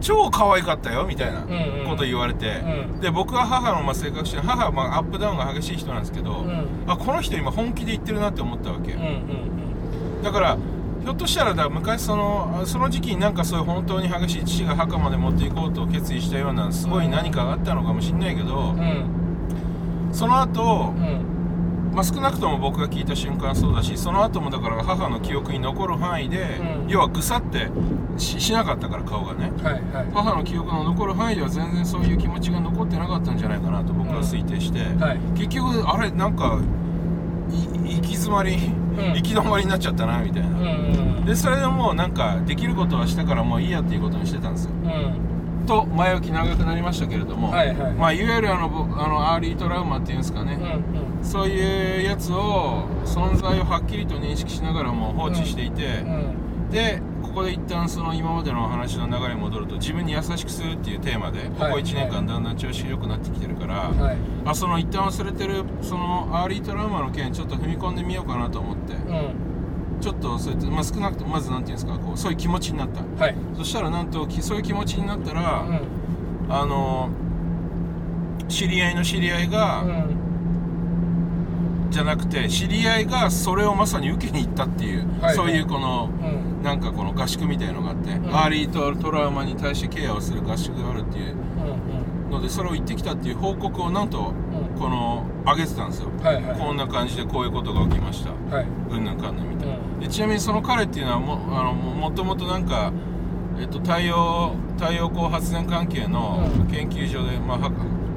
[0.00, 1.88] 超可愛かったよみたいなうんうん。
[1.88, 3.00] こと言われて、うん。
[3.00, 6.66] で僕は母のまあ性格して母はまあアップダウンが激しい人なんですけど、うん。
[6.86, 10.58] あこの人今本気で言ってるなって思ったわけ、うんうんだから
[11.02, 20.12] ひょっとしたらだ昔そのあその時期になんかそういう本当に激しい父が墓まで持っていこうと決意したようなすごい何かがあったのかもしれないけど、うんうん。
[20.12, 21.29] その後、うん
[21.92, 26.88] まあ、少なくとも僕が聞いた瞬間そうだしその後もだから母の記憶に残る範囲で、うん。
[26.88, 27.68] 要はぐさって
[28.16, 29.50] ししなかったから顔がね。
[29.62, 30.06] はいはい。
[30.12, 35.18] 母の記憶の残る範囲では全然そういう気持ちが残ってなかったんじゃないかなと僕は推定して、はい。
[35.36, 36.60] 結局あれなんか
[37.50, 38.58] い行き詰まり、ん。
[39.14, 40.56] 行き止まりになっちゃったなみたいな、うん
[41.18, 41.24] うん。
[41.24, 44.70] でそれでもうなんかできることはしたからもういいやっていうことにしてたんですよ。
[44.84, 45.29] うん
[45.66, 47.92] と前置き長くなりましたけれども、はいはい。
[47.92, 64.16] まあ、いわゆるあのぼあのアーリートラウマっていうんですかね、うんそういうやつを存在をはっきりと認識しながらも放置していて、うんでここで一旦その今までの話の流れに戻ると自分に優しくするっていうテーマでここはい1年間だんだん調子が良くなってきてるから、はい。
[64.44, 68.94] あその一旦忘れてるその early trauma の件ちょっと踏み込んでみようかなと思って。
[68.94, 69.49] うん
[70.00, 73.02] ちょっとそうやって、まあ、少なくともまずなんていうんですかこうそういう気持ちになった。
[73.22, 73.34] はい。
[73.56, 75.80] そしたらなんときそういう気持ちになったら、うん。
[76.52, 77.10] あの
[78.48, 80.16] 知り合いの知り合いが、うん。
[81.90, 85.34] じゃなくて知り合いがそれをまさに受けに行ったっていう、はい。
[85.34, 86.62] そういうこのうん。
[86.62, 88.26] なんかこの合宿みたいのがあって、ん。
[88.34, 94.32] early trauma に対してケアをする合宿があるっていううんのでそれを言ってきたっていう報告をなんと
[94.74, 94.78] うん。
[94.80, 96.58] この上げてたんですよ、はいはい。
[96.58, 98.30] こんな感じでこういうことが起きました。
[98.54, 98.66] はい。
[98.90, 100.00] うんぬんかんぬんみたいな、うん。
[100.00, 102.92] でちなみにその彼っていうのはもあのももともとなんか、
[103.58, 106.66] えっと、太陽太陽光発電関係のうん。
[106.68, 107.70] 研究所で、まあ、は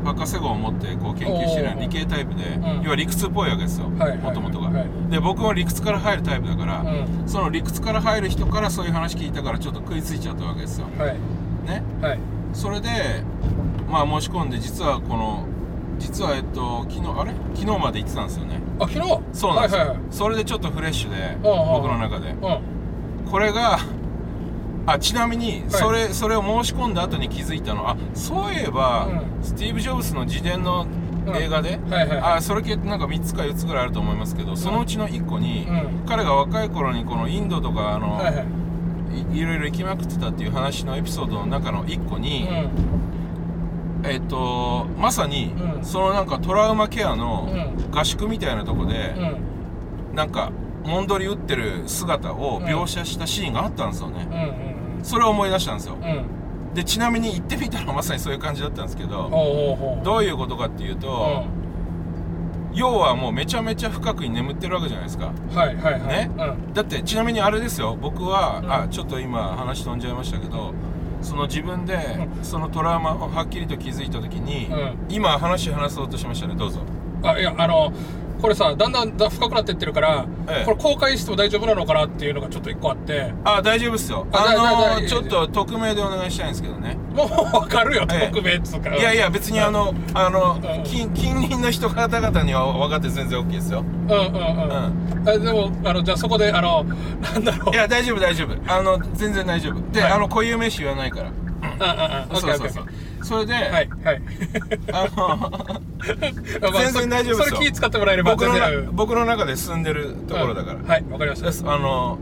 [0.05, 2.81] 博士号を持ってこう研究してる理系タイプで、ん。
[2.83, 4.87] 要は理屈っぽいわけですよもともとが、はい。
[5.09, 7.27] で僕も理屈から入るタイプだから、うん。
[7.27, 10.87] その理屈から入る人からそういう話聞いたからちょっと食いついちゃったわけですよ。
[10.97, 11.15] はい。
[11.65, 11.83] ね。
[12.01, 12.19] はい。
[12.53, 12.89] それで
[13.89, 15.47] まあ申し込んで実はこの
[15.99, 17.31] 実はえっと昨日あれ？
[17.55, 18.59] 昨日まで行ってたんですよね。
[18.79, 19.19] あ昨日？
[19.33, 20.05] そうなんですよ、はいはいはい。
[20.11, 22.29] それでちょっとフレッシュでうんうん僕の中で。
[22.29, 22.33] う
[23.27, 23.31] ん。
[23.31, 23.79] これが
[24.85, 27.89] あちなみにそれ,、それを申し込んだ後に気づいたの。
[27.89, 29.43] あそういえば、うん。
[29.43, 30.85] スティーブ・ジョブズの自伝の
[31.33, 36.05] 映画で、はいはいあそれ系なんか3つか4つぐらいあると思いますけどそのうちの1個に、うん。
[36.05, 38.45] 彼が若い頃にこのインドとかあの、はいはい。
[39.33, 42.49] いいろいろ行きまくってたっていう話のエピソードの中の1個に、
[44.03, 45.85] えっ、とまさに、うん。
[45.85, 47.49] そのなんかトラウマケアの
[47.91, 49.23] う合宿みたいなとこで、うん。
[49.23, 49.53] うん
[50.13, 50.51] なんか
[50.85, 55.95] もんどり打ってる姿を描写したシーンがあったんですよね、うんそれを思い出したんですよ。
[55.95, 56.07] うん。
[56.07, 56.25] うん
[56.73, 59.29] でちなみに行ってみたらまさにそういう感じだったんですけど
[60.03, 61.43] どういうことかっていうと、
[62.73, 65.31] 要はもうめちゃめちゃ深くに眠ってるわけじゃないですか。
[65.51, 66.01] うんはいはいはい。
[66.07, 66.31] ね。
[66.35, 66.73] うん。
[66.73, 67.95] だってちなみにあれですよ。
[68.01, 68.73] 僕は、うん。
[68.73, 70.73] あちょっと今話飛んじゃいましたけど
[71.23, 71.95] その自分で
[72.41, 74.97] うそのトラウマをはっきりと気づいた時に、うん。
[75.09, 76.81] 今話話そうとしましたねどうぞ。
[77.23, 77.93] あいやあの
[78.43, 80.65] これさだんだんだ深くなってってるから、ええ。
[80.65, 83.33] これ公開しても大丈夫なのかなっていうのがちょっと一個あって。
[83.45, 84.27] あ大丈夫ですよ。
[84.33, 86.97] あのちょっと匿名でお願いしたいんですけどね。
[87.13, 88.05] もう分かるよ。
[88.11, 88.27] ええ。
[88.27, 88.93] 特命っつうか。
[88.97, 90.83] いやいや別にあのあのうん。
[90.83, 93.79] 近近隣の人方々には分かって全然 OK ですよ。
[93.79, 97.73] うんうんうん、あでもあのじゃあそこであのなんだろう。
[97.73, 98.57] いや大丈夫大丈夫。
[98.67, 99.91] あの全然大丈夫。
[99.93, 100.11] で、はい。
[100.11, 101.29] あの固有名詞言わないから。
[101.29, 101.35] うん。
[101.35, 102.85] うんうんオッケーオッケーそうそうそう
[103.23, 104.21] それで、はいはい。
[104.91, 107.55] あの まあ全然大丈夫ですよ。
[107.57, 108.53] それ気使ってもらえれば僕の
[108.91, 111.05] 僕の中で住んでるところだから、うんはい。
[111.09, 111.63] わかりましたです。
[111.65, 112.17] あの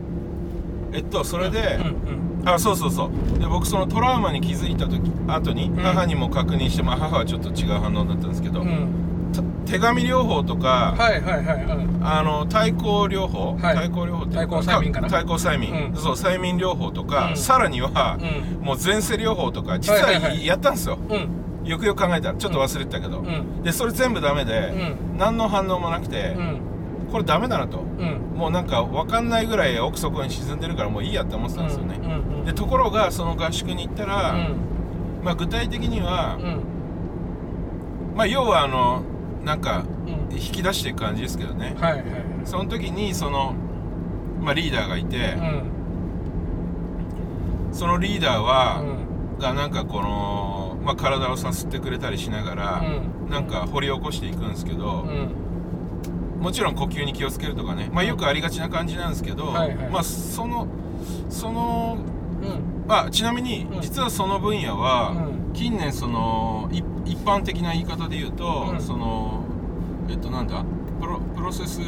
[0.92, 3.38] えっとそれで、うんうんあそうそうそう。
[3.38, 5.76] で僕そのトラウマに気づいた時後に、ん。
[5.76, 9.11] 母にも確認して、まあ、母はちょっと違う反応だったんですけど、うん
[9.66, 12.06] 手紙療法とか、はいはいはいうん。
[12.06, 13.76] あの対抗療法、はい。
[13.76, 15.08] 対抗療法って対抗催眠かな？
[15.08, 15.96] 対抗催眠、うん。
[15.96, 17.36] そう催眠療法とか、うん。
[17.36, 18.64] さらには、うん。
[18.64, 21.68] もう前世療法とか実はやったんですよ、うん。
[21.68, 23.62] よくよく考えたらちょっと忘れてたけど、うん。
[23.62, 24.72] でそれ全部ダメで、
[25.14, 26.60] う何の反応もなくて、うん。
[27.10, 27.78] これダメだなと。
[27.78, 28.20] うん。
[28.36, 32.00] もうなんか分かんないぐらい奥底に沈んでるからもういいやって思ってたんですよね、
[32.44, 34.56] でところがその合宿に行ったら、うん。
[35.22, 36.62] まあ、具体的には、うん。
[38.16, 39.02] まあ要はあの
[39.44, 40.34] なんかうん。
[40.34, 41.74] 引き出していく感じですけどね。
[41.78, 42.04] はいはい
[42.44, 43.54] その時にその、
[44.40, 45.62] まあ、リーダーがいて、うん。
[47.72, 49.38] そのリーダーは、うん。
[49.38, 52.82] がなんかこの、まあ、体をさすってくれたりしながら、
[53.24, 53.30] うん。
[53.30, 56.42] なんか掘り起こしていくんですけど、うん。
[56.42, 59.88] もちろん呼吸に気をつけるとかね、まあ、よくありがちな感じなんですけど、はいはい。
[59.90, 60.66] まあその
[61.28, 61.98] その
[62.42, 62.92] うん。
[62.92, 63.80] あちなみにうん。
[63.80, 68.80] 実はその分野は、うん近年そのい一般的な言い方で言うと、うん。
[68.80, 69.44] その
[70.08, 70.64] えっとなんだ？
[71.00, 71.80] プロプロセス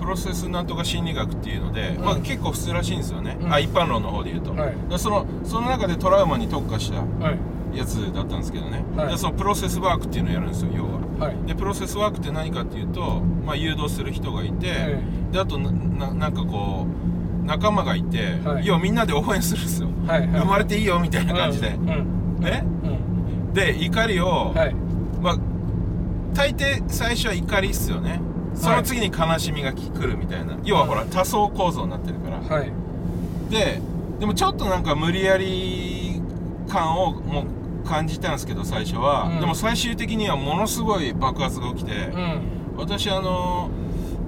[0.00, 2.04] プロセスなんとか心理学っていうので、うん。
[2.04, 3.52] まあ、結構普通らしいんですよね、うん。
[3.52, 4.74] あ一般論の方で言うと、はい。
[4.88, 7.38] でそのその中でトラウマに特化したはい。
[7.78, 9.08] やつだったんですけどね、はい。
[9.08, 11.00] でそのプロセスワークっていうのをやるんですよ要は。
[11.26, 11.36] はい。
[11.46, 16.86] でプロセスワークって何かっていうと、まあ、誘導する人がいて、えであとなななんかこ
[17.42, 18.66] う仲間がいて、はい。
[18.66, 20.28] 要はみんなで応援するんですよ、えはいはい。
[20.28, 21.88] 生まれていいよみたいな感じで、うん。
[21.88, 22.64] うんね。
[22.84, 23.52] うん。
[23.52, 24.74] で怒りを、はい。
[25.20, 25.38] まあ
[26.34, 28.20] 大抵最初は怒りっすよね。
[28.54, 30.56] その次に悲しみがき来るみたいな。
[30.64, 32.56] 要はほら多層構造になってるから。
[32.56, 32.70] はい。
[33.50, 33.80] で
[34.20, 36.20] でもちょっとなんか無理やり
[36.68, 37.46] 感をも
[37.82, 39.40] う感じたんですけど最初は、うん。
[39.40, 42.40] でも最終的にはものすごい爆発が起きて、うん。
[42.76, 43.70] 私あの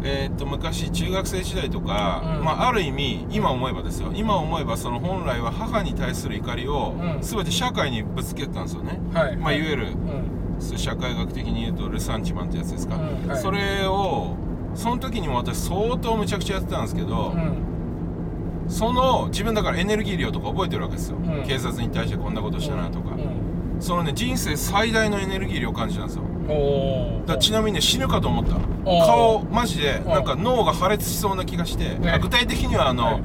[0.02, 2.44] えーっと昔中学生時代とか、うん。
[2.44, 4.12] まあ、ある意味今思えばですよ。
[4.14, 7.22] 今思えばその本来は母に対する怒りをうん。
[7.22, 9.36] 全て社会にぶつけてたんですよね、はい。
[9.36, 9.60] まあ、い。
[9.60, 10.78] わゆるうん。
[10.78, 13.38] 社会学的に言うとルサンチマンってやつですか、うんはい。
[13.38, 14.34] それを
[14.74, 18.68] その時にも私相当むちゃくちゃやってたんですけど、うん。
[18.68, 21.44] その自分だからエネルギー量とか覚えてるわけですよ、うん。
[21.46, 23.35] 警察に対してこんなことしたなとか、うん
[23.80, 26.24] そのね人生最大のエネルギー量感じたんですよ。
[26.48, 28.56] おだちなみにね死ぬかと思った。
[28.84, 32.10] 顔マジでおなんか脳が破裂しそうな気がして、ね。
[32.10, 33.22] あ具体的にはあの、はい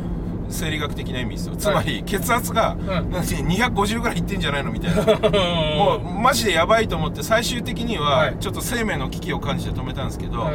[0.53, 1.55] 生理学的な意味ですよ。
[1.55, 2.85] つまり血圧が、ん。
[2.85, 5.29] なんか250ぐらいいってんじゃないのみたいな。
[5.31, 8.35] もうマジでやばいと思って最終的にははい。
[8.37, 10.45] ちょっと生命の危機を感じて止めたんですけど、う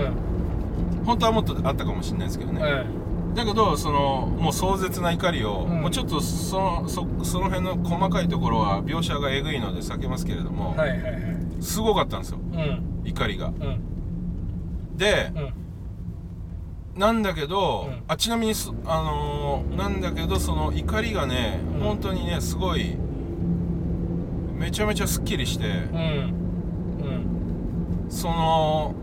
[1.03, 1.05] ん。
[1.07, 2.87] 本当はもっとあったかもしれないですけどね、はい
[3.37, 5.83] だけどそのもう壮絶な怒りを、うん。
[5.83, 11.13] もうちょっとそのそその辺の細かいところは描写がえぐいので避けますけれども、はいはいはい。
[11.61, 13.03] すごかったんですようん。
[13.05, 13.49] 怒りが。
[13.49, 14.97] うん。
[14.97, 16.99] でうん。
[16.99, 18.03] なんだけど、うん。
[18.09, 21.81] あちなみにそあのーなんだけどその怒りがね、うん。
[21.81, 22.97] 本当にねすごい
[24.55, 25.65] めちゃめちゃすっきりして、
[28.09, 28.95] その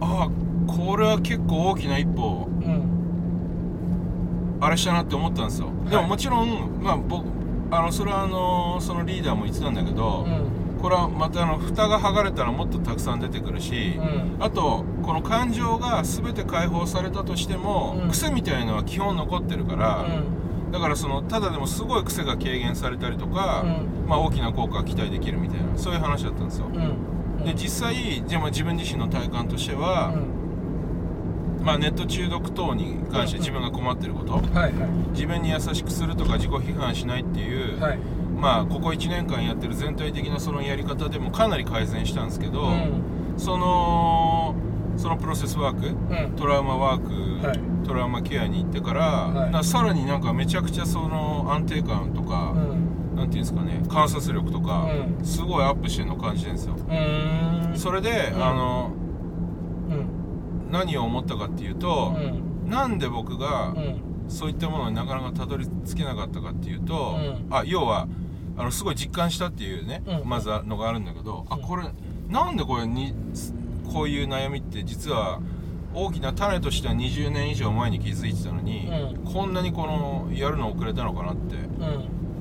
[0.00, 0.28] あ
[0.66, 4.58] これは結構大きな一歩うん。
[4.60, 7.26] あれしたなって思ったんですよ、でももちろんまあ僕
[7.72, 10.78] あのそれはあのそのリーダーも言ってたんだけど、うん。
[10.80, 14.36] これはまたあの蓋が剥がれたらもっとたくさん出てくるし、うん。
[14.40, 18.10] あとこの感情が全て解放されたとしても、うん。
[18.10, 20.70] 癖みたいのは基本残ってるから、うん。
[20.72, 23.66] だからそのただでもすごい癖が軽減されたりとか、う
[24.06, 24.08] ん。
[24.08, 27.44] まあ、大きな効果が期待できるみたいなそういう話だったんですよ、うん。
[27.44, 30.12] で実際じゃあまあ自分自身の体感としては、
[31.64, 34.72] まあ、ネット中毒等に関してうん自分が困ってること、はいはい。
[35.12, 37.98] 自分に優しくするとか自己批判しないっていう、はい。
[38.36, 43.34] まあここ1年間やってる全体的なそのやり方でもかなり改善したんですけど、うん。
[43.36, 44.54] その
[44.96, 46.36] そのプロセスワークうん。
[46.36, 47.60] トラウマワーク、はい。
[47.86, 49.50] トラウマケアに行ってから,、はい。
[49.50, 53.16] なさらになんかめちゃくちゃその安定感とか、うん。
[53.16, 55.24] なんていうんですかね観察力とか、うん。
[55.24, 56.76] すごいアップしてるのを感じてるんですよ、
[57.76, 58.44] それで、うん。
[58.44, 59.01] あのうん
[60.72, 62.70] 何を思ったかっていうとう、ん。
[62.70, 64.02] なんで僕がうん。
[64.28, 67.54] そういったものになかなかたどり着けなかったかっていうと、うん。
[67.54, 68.08] あ要は
[68.56, 70.28] あのすごい実感したっていうね、うん。
[70.28, 71.62] まずはのがあるんだけど、あうん。
[71.62, 71.84] これ
[72.28, 73.14] なんでこれに
[73.92, 75.40] こういう悩みって実は
[75.94, 81.58] 大きな種としては20年以上前に気づいてたのに、うこんなにこのやるの遅れたのかなってう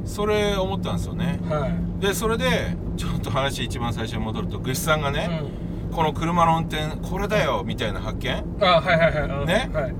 [0.03, 0.05] ん。
[0.05, 1.39] それ思ったんですよね。
[1.43, 2.01] はい。
[2.01, 8.31] でそれでちょっと話一番最初に戻るとぐしさんがね、うこの車の運転これだよみたいな発見？
[8.31, 9.39] んあはいはいはい。
[9.41, 9.45] うん。
[9.45, 9.69] ね？
[9.73, 9.95] はい。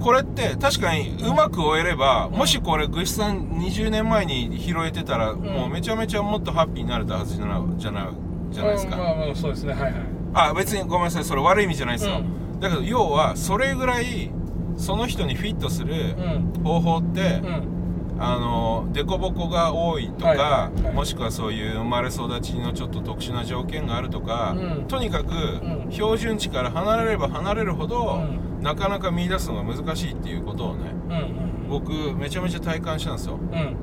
[0.00, 8.08] これって確かにうまく終えれば、もしこれぐしさん20年前に拾えてたら、もうめちゃめちゃもっとハッピーになれたはずじゃなじゃない
[8.50, 9.02] じゃないですか、うん。
[9.02, 9.74] まあまあそうですね。
[9.74, 9.92] はいはい。
[10.32, 14.30] あ別にごめんなさいそれ悪い意味じゃないですよ、うだけど要はそれぐらい
[14.76, 16.62] その人にフィットするうん。
[16.64, 17.79] 方法って、うん
[18.22, 24.84] あの凸凹が多いとか、はいもしくはそういう生まれ育ちのちょっと特殊な条件があるとか、うん。
[24.88, 25.86] とにかくん。
[25.90, 28.20] 標準値から離れれば離れるほど、
[28.60, 33.36] うなかなか見出すのが難しいっていうことをねうんうん僕めちゃめちゃ体感したんですよ。
[33.40, 33.76] うん。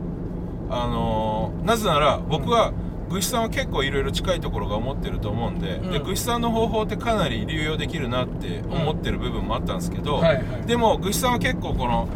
[0.69, 2.73] あのーなぜなら僕は
[3.09, 5.91] ぐしさんは結構いろいろ近いところが思ってると思うんで,、うん。
[5.91, 10.67] でぐしさんの方法ってかなり流用できるなって思ってる部分もあったんですけど、はいはい。
[10.67, 12.07] でもぐしさんは結構この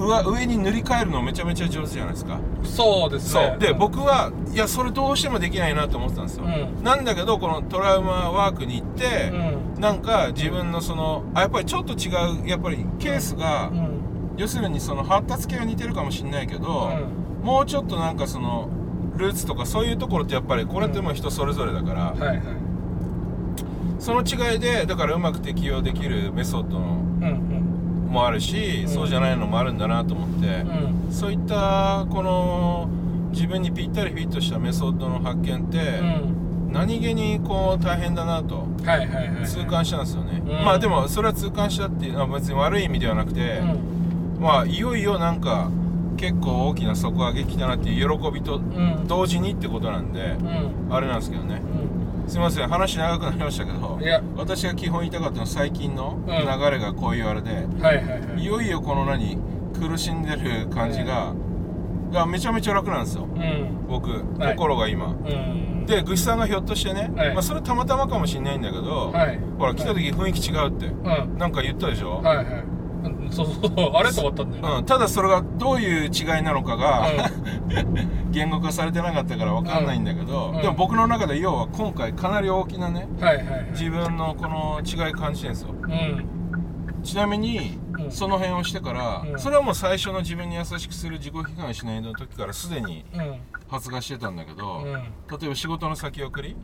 [0.00, 2.38] 上上に塗り替えるのめちゃめちゃ上手じゃないですか。
[2.64, 3.56] そうですね。
[3.60, 6.82] で僕はいやそれどうしてもできないなと思ってたんですよ、うん。
[6.82, 9.80] なんだけどこのトラウマワークに行ってう、ん。
[9.80, 12.08] なんか自分のそのあやっぱりちょっと違
[12.44, 14.00] うやっぱりケースが、うん。
[14.36, 16.90] 要するにその発達系は似てるかもしれないけど、
[17.42, 18.70] もうちょっとなんかその
[19.16, 22.42] ルーツとかそういうところってやっぱりこれってもう人それぞれだから、はいはい。
[23.98, 27.09] その違いでだからうまく適用できるメソッドのうん
[28.10, 28.88] もあるし、うん。
[28.88, 30.46] そうじゃないのもあるんだなと思って。
[30.46, 31.06] うん。
[31.06, 32.88] う、んそういったこの
[33.30, 36.72] 自分にぴったりフィットしたメソッドの発見って、うん。
[36.72, 38.66] 何気にこう大変だなと
[39.44, 40.64] 痛感したんですよね、うん。
[40.64, 44.40] まあでもそれは痛感したっていうのは別に悪い意味ではなくて、うん。
[44.40, 45.70] まあいよいよなんか
[46.16, 49.04] 結構大きな底上げきたなっていう喜びとうん。
[49.06, 50.94] 同時にってことなんで、うん。
[50.94, 51.60] あれなんですけどね。
[51.84, 51.89] うん
[52.30, 52.68] すいません。
[52.68, 54.22] 話長くなりましたけどいや。
[54.36, 56.26] 私が基本言いたかったのは最近のん。
[56.26, 58.40] 流れがこういうあれで、はいはいはい。
[58.40, 59.36] いよいよこの何
[59.74, 61.34] 苦しんでる感じが、
[62.12, 63.24] がめちゃめちゃ楽なんですよ。
[63.24, 63.86] うん。
[63.88, 64.10] 僕、
[64.40, 64.56] はい。
[64.56, 65.06] 心が今。
[65.06, 65.86] うん。
[65.86, 67.34] でぐしさんがひょっとしてね、はい。
[67.34, 69.38] まあ、それたまたまかもしれないんだけど、はい。
[69.58, 71.36] ほら来た時雰囲気違うって、うん。
[71.36, 72.46] なんか言ったでしょ、はいはい。
[72.46, 72.79] うん
[73.30, 74.62] そうそうそうあれと思ったんだよ。
[74.62, 77.12] ねうん、ただそれがどういう違いなのかが、う
[78.30, 80.62] 言語化されてなかったから分かんないんだけど、うん。
[80.62, 83.66] でも僕の中で要は今回かなり大きなねはいはいはい。
[83.72, 85.74] 自分のこの違い感じてるんですよ。
[85.82, 86.24] うん。
[87.02, 89.38] ちなみに、うんその辺をしてから、うん。
[89.38, 93.40] それはもう最初の自分に優しくする自己批判しないの時からすでにうん。
[93.68, 94.92] 発芽してたんだけど、うん。
[94.92, 96.56] 例えば仕事の先送り。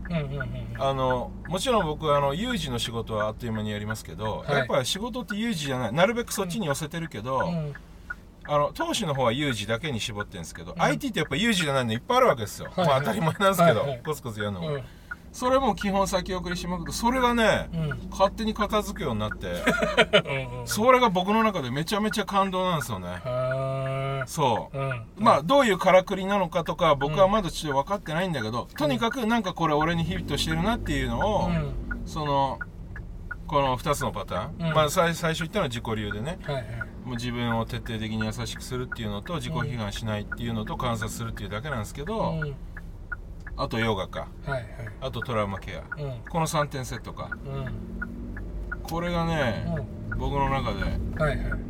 [0.79, 4.57] あのもちろん僕はあの有事の仕事はあっという間にやりますけど、はい。
[4.59, 5.93] やっぱり仕事って有事じゃない。
[5.93, 7.73] なるべくそっちに寄せてるけど、うん。
[8.49, 10.83] あの投資の方は有事だけに絞ってるんですけど、ん。
[10.83, 14.83] IT ってやっぱ有事じゃないのいっぱいあるわけですよ、まあ当たり前なんですけど、コツコツやるのも、うん
[15.37, 18.09] それも基本先送りしまくってそれがね、うん。
[18.11, 19.49] 勝手に片付くようになって
[20.49, 20.67] うんうん。
[20.67, 23.09] それが僕の中でめちゃめちゃ感動なんですよね。
[23.23, 24.77] はそう。
[24.77, 25.07] ーうん。
[25.19, 32.03] まあどういうからくりなのかとか僕はまだちょっと分かってないんだけど、とにかくなんかこれ俺にヒットしてるなっていうのを、うん。
[32.07, 32.59] その
[33.47, 34.75] この2つのパターン、うん。
[34.75, 36.39] まあ最最初言ったのは自己流でね。
[36.45, 36.65] はいはい。
[37.05, 42.57] もう自分を徹底的に優しくするっていうのと自己批判しないっていうのと観察するっていうだけなんですけど、うん
[43.57, 44.29] あとヨガか。
[44.45, 44.65] はいはい。
[45.01, 45.81] あとトラウマケア。
[46.03, 46.13] うん。
[46.29, 47.31] この3点セットか。
[47.47, 48.83] うん。
[48.83, 49.67] これがね、
[50.19, 50.83] 僕の中で。
[51.19, 51.67] はいはい。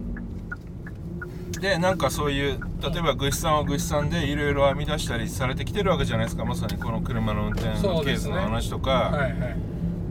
[1.60, 6.44] でなんかそういう例えばぐしさんはぐしさんでいろいろ編み出したりされてきてるわけじゃないですか。
[6.44, 9.56] まさにこの車の運転のケースの話とか、はいはい。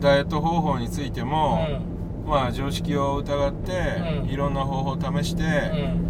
[0.00, 1.66] ダイエット方法についても、
[2.26, 3.72] うまあ常識を疑って、
[4.22, 4.28] うん。
[4.28, 5.46] いろんな方法を試して、ん
[6.00, 6.05] うん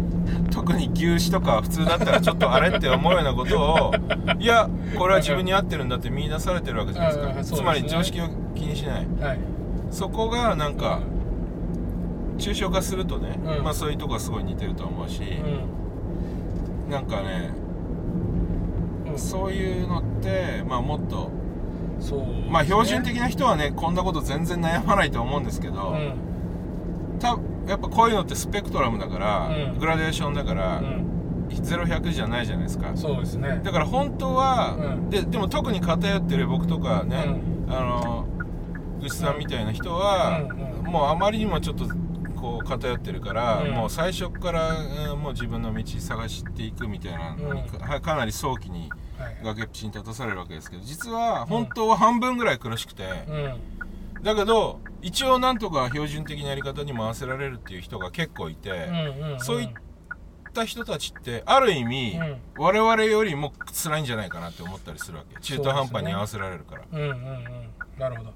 [0.51, 3.91] 特に牛脂とか普通だったらちょっとあれって思うようなことを
[4.39, 9.07] いやこれは自分に合ってるんだって見出されてるわけじゃないですか、つまり常識を気にしない。
[9.19, 9.39] はい。
[9.91, 11.01] そこがなんか
[12.37, 13.63] 抽象化するとね、うん。
[13.63, 16.91] まあそういうとこはすごい似てると思うし、うん。
[16.91, 17.51] なんかね
[19.11, 19.17] うん。
[19.17, 21.31] そういうのってまあもっと
[21.99, 22.47] そうですね。
[22.49, 26.13] まあ標準的な人はねこんなこと全然悩まないと思うんですけど、うん。
[27.19, 27.37] た
[27.67, 29.79] やっぱこういうのってスペクトラムだから、うん。
[29.79, 31.47] グラデーションだから、うん。
[31.49, 32.91] 0100じゃないじゃないですか。
[32.95, 33.61] そうですね。
[33.63, 35.09] だから本当は、うん。
[35.09, 38.27] ででも特に偏ってる僕とかね、あの
[39.01, 40.91] 牛さんみたいな人は、うんうん。
[40.91, 41.85] もうあまりにもちょっと
[42.35, 43.71] こう偏ってるから、うん。
[43.71, 44.69] もう最初から、
[45.11, 47.67] うんもう自分の道探していくみたいなのに、うん。
[47.67, 49.37] かかなり早期にはい。
[49.43, 53.59] 崖っぷちに立たされるわけですけど実は本当は半分ぐらい苦しくて、うん
[54.23, 59.69] だけど一応なんとか標準的なやり方にも合わせられるっていう人が結構いて、うんうんそういっ
[60.53, 62.37] た人たちってある意味、うん。
[62.57, 65.39] 我々よりも辛いんじゃないかなって思ったりするわけ。
[65.39, 66.83] 中途半端に合わせられるから。
[66.91, 67.71] うんうんうん。
[67.99, 68.33] なるほど。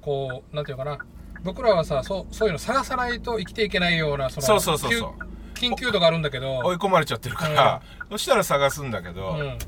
[0.00, 0.98] こうなんていうかな。
[1.42, 5.14] 僕らはさそうそういうの探さないと生きていけないようなそのそうそうそうそう。
[5.54, 6.58] 急緊急度があるんだけど。
[6.58, 9.58] 追い込まれちゃってるから、そしたら探すんだけど、うん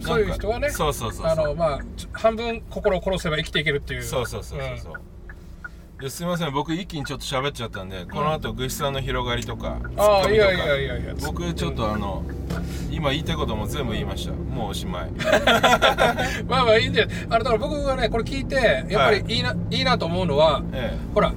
[0.00, 1.80] そういう人はねそうそうそうあのまあ
[2.12, 4.02] 半分心を殺せば生きていけるっていう。
[4.02, 6.52] そうそうそうそうそう、ですいません。
[6.52, 11.14] 僕一気にちょっと喋っちゃったんでこの後グシさんの広がりとかうんああいやいやいやいや。
[11.24, 12.24] 僕ちょっとあの、
[12.90, 15.10] 今言いたいことも全部言いましたもうおしまい。
[16.48, 17.16] まあまあいいんじゃない。
[17.30, 19.38] あのだから僕がねこれ聞いてやっぱりい。
[19.40, 21.32] いな、い、いなと思うのはえほら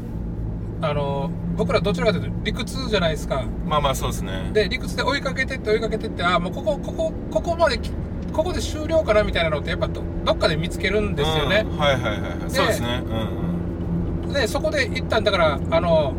[0.82, 3.46] あの僕らどちらかというと理屈じゃないですか。
[3.46, 4.50] えまあまあそうですね。
[4.54, 7.92] で理屈で追いかけてって追いかけてってあもうここここここまでき
[8.34, 11.66] ここで終了かなみたいなのってやっぱどどっかで見つけるんですよね。
[11.66, 12.50] う、んはいはいはいはい。
[12.50, 13.04] そうですね。
[13.06, 16.14] うんでそこで一旦だからあの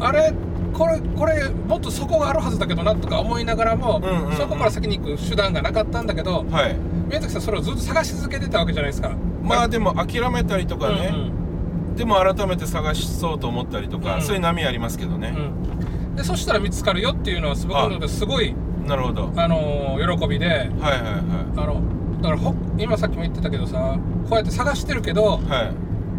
[0.00, 0.32] あれ
[0.72, 4.36] これこれもっとそこがあるはずだけどなとか思いながらも、うんうんうん。
[4.36, 6.76] そこから先に行く手段がなかったんだけどうんはい。
[7.06, 9.10] 宮崎さんそれをずっと探し続けてたわけじゃないですか。
[9.42, 11.20] まあでも諦めたりとかね、うん
[11.90, 11.96] うん。
[11.96, 14.22] でも改めて探しそうと思ったりとか、うん。
[14.22, 16.16] そういう波ありますけどね、うん。
[16.16, 18.54] でそしたら見つかるよっていうのは僕の中ですごい
[18.86, 19.32] なるほど。
[19.36, 20.46] あのー喜びで。
[20.48, 20.70] はいはい
[21.56, 21.80] あの
[22.20, 23.96] だからほ今さっきも言ってたけどさ
[24.28, 25.40] こうやって探してるけどはい。
[25.48, 25.72] はい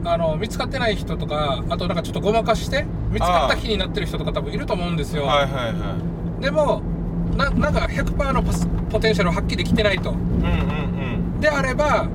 [0.03, 5.95] あの見つかってない人とかあとなんかちょっとごまかして見つかった気になってる人とか多分いると思うんですよ、はいはいは
[6.39, 6.41] い。
[6.41, 6.81] でも
[7.37, 10.09] ななんか100%のポスポテンシャルを発揮できてないと。
[10.09, 10.17] うんう
[11.37, 12.07] んであれば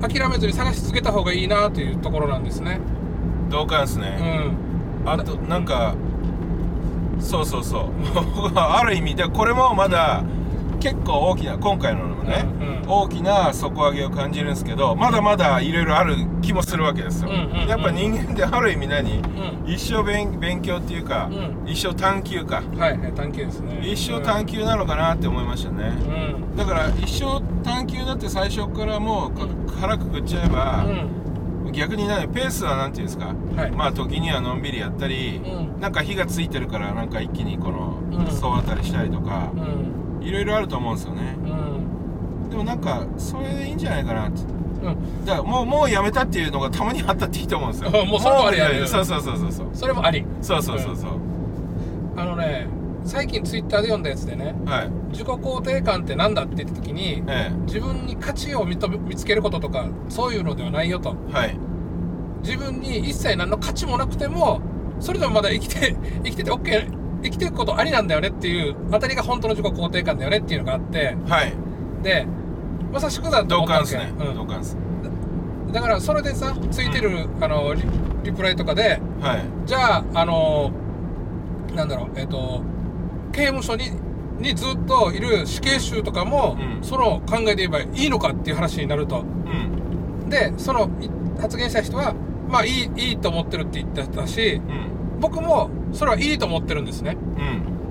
[0.00, 2.80] 諦めずに探し続けた方がいいなというところなんですね。
[3.44, 4.08] うん同感ですうね、
[5.04, 5.08] ん。
[5.08, 5.96] あとなんか
[7.20, 7.84] そうそうそう。
[8.54, 10.22] ある意味でこれもまだ
[10.80, 12.82] 結構大きな今回のもね、うんうん。
[12.88, 17.68] 大きな底上げを感じるんですけどまだまだいろいろある気もするわけですよ、うんうんうん。
[17.68, 19.18] やっぱ人間ってある意味何？
[19.18, 19.72] うん。
[19.72, 22.62] 一生勉勉強っていうか、う一生探求か。
[22.76, 23.80] はいはい探求ですね。
[23.82, 25.92] 一生探求なのかなって思いましたね、
[26.54, 26.56] うん。
[26.56, 29.46] だから一生探求だって最初からもうか
[29.80, 30.84] 腹くくっちゃえば、
[31.72, 33.70] 逆に何ペースは何ていうんですか、はい。
[33.72, 35.80] まあ時にはのんびりやったり、うん。
[35.80, 38.26] なんか火がついてるからなんか一気にこのうん。
[38.30, 40.26] 総当たりしたりとかう、ん。
[40.26, 41.36] いろいろあると思うんですよね。
[41.38, 42.50] うん。
[42.50, 44.42] でもなんかそれでいいんじゃないかなって。
[44.42, 45.24] うん。
[45.24, 47.90] だからもうもうやめたっていうのがたまにあったっていいと思うんですよ。
[48.06, 49.52] もうそれもありありもうそうそうそうそう。
[49.52, 50.24] そうそれもあり。
[50.40, 51.10] そうそうそうそう。
[52.16, 52.66] あのね
[53.04, 54.90] 最近ツイッターで読んだやつでねはい。
[55.10, 61.16] 自己肯定感って何だって言った時にえ自分に価値を認め見つけることとかそういうのではないよと。
[61.30, 61.58] えはい。
[62.42, 64.60] 自分に一切何の価値もなくても
[65.00, 66.90] それでもまだ生きて 生きてて OK
[67.22, 71.16] 生きていくことありなんだよねっていうあたりが本当の自己肯定感だよねっていうのがあって。
[71.28, 71.52] はい。
[72.02, 72.26] で
[72.92, 73.94] まさしくだと同思ったわけ。
[73.94, 74.36] 感ですね、うん。
[74.36, 74.76] 同感です。
[75.72, 77.82] だからそれでさついてる、あのリ
[78.24, 79.44] リプライとかではい。
[79.64, 80.70] じゃああの
[81.74, 82.60] なんだろうえっ、と
[83.32, 83.90] 刑務所に
[84.40, 86.84] にずっといる死刑囚とかも、うん。
[86.84, 89.20] その考えで言えばいいのかっていう話になると。
[89.20, 90.28] うん。
[90.28, 91.10] でそのい
[91.40, 92.14] 発言した人は
[92.48, 95.20] まあいいいいと思ってるって言ってたしうん。
[95.20, 97.16] 僕もそれはいいと思ってるんですね。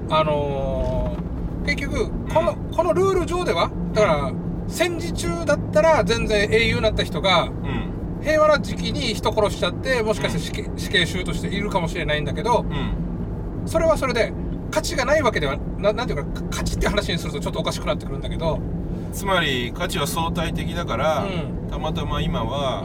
[0.09, 0.13] うん。
[0.13, 1.21] あのー
[1.63, 4.31] 結局この,、このルール上ではだから
[4.67, 8.23] 戦時中だったら全然英雄になった人がうん。
[8.23, 13.67] 平和な時期に人殺しちゃってもしかして死刑死刑囚としているかもしれないんだけどうん。
[13.67, 14.33] それはそれで
[14.71, 18.59] 価値がないわけではななんていうか価値って話にするとちょっとおかしくなってくるんだけど。
[19.13, 21.69] つまり価値は相対的だから、うん。
[21.69, 22.81] たまたま今うは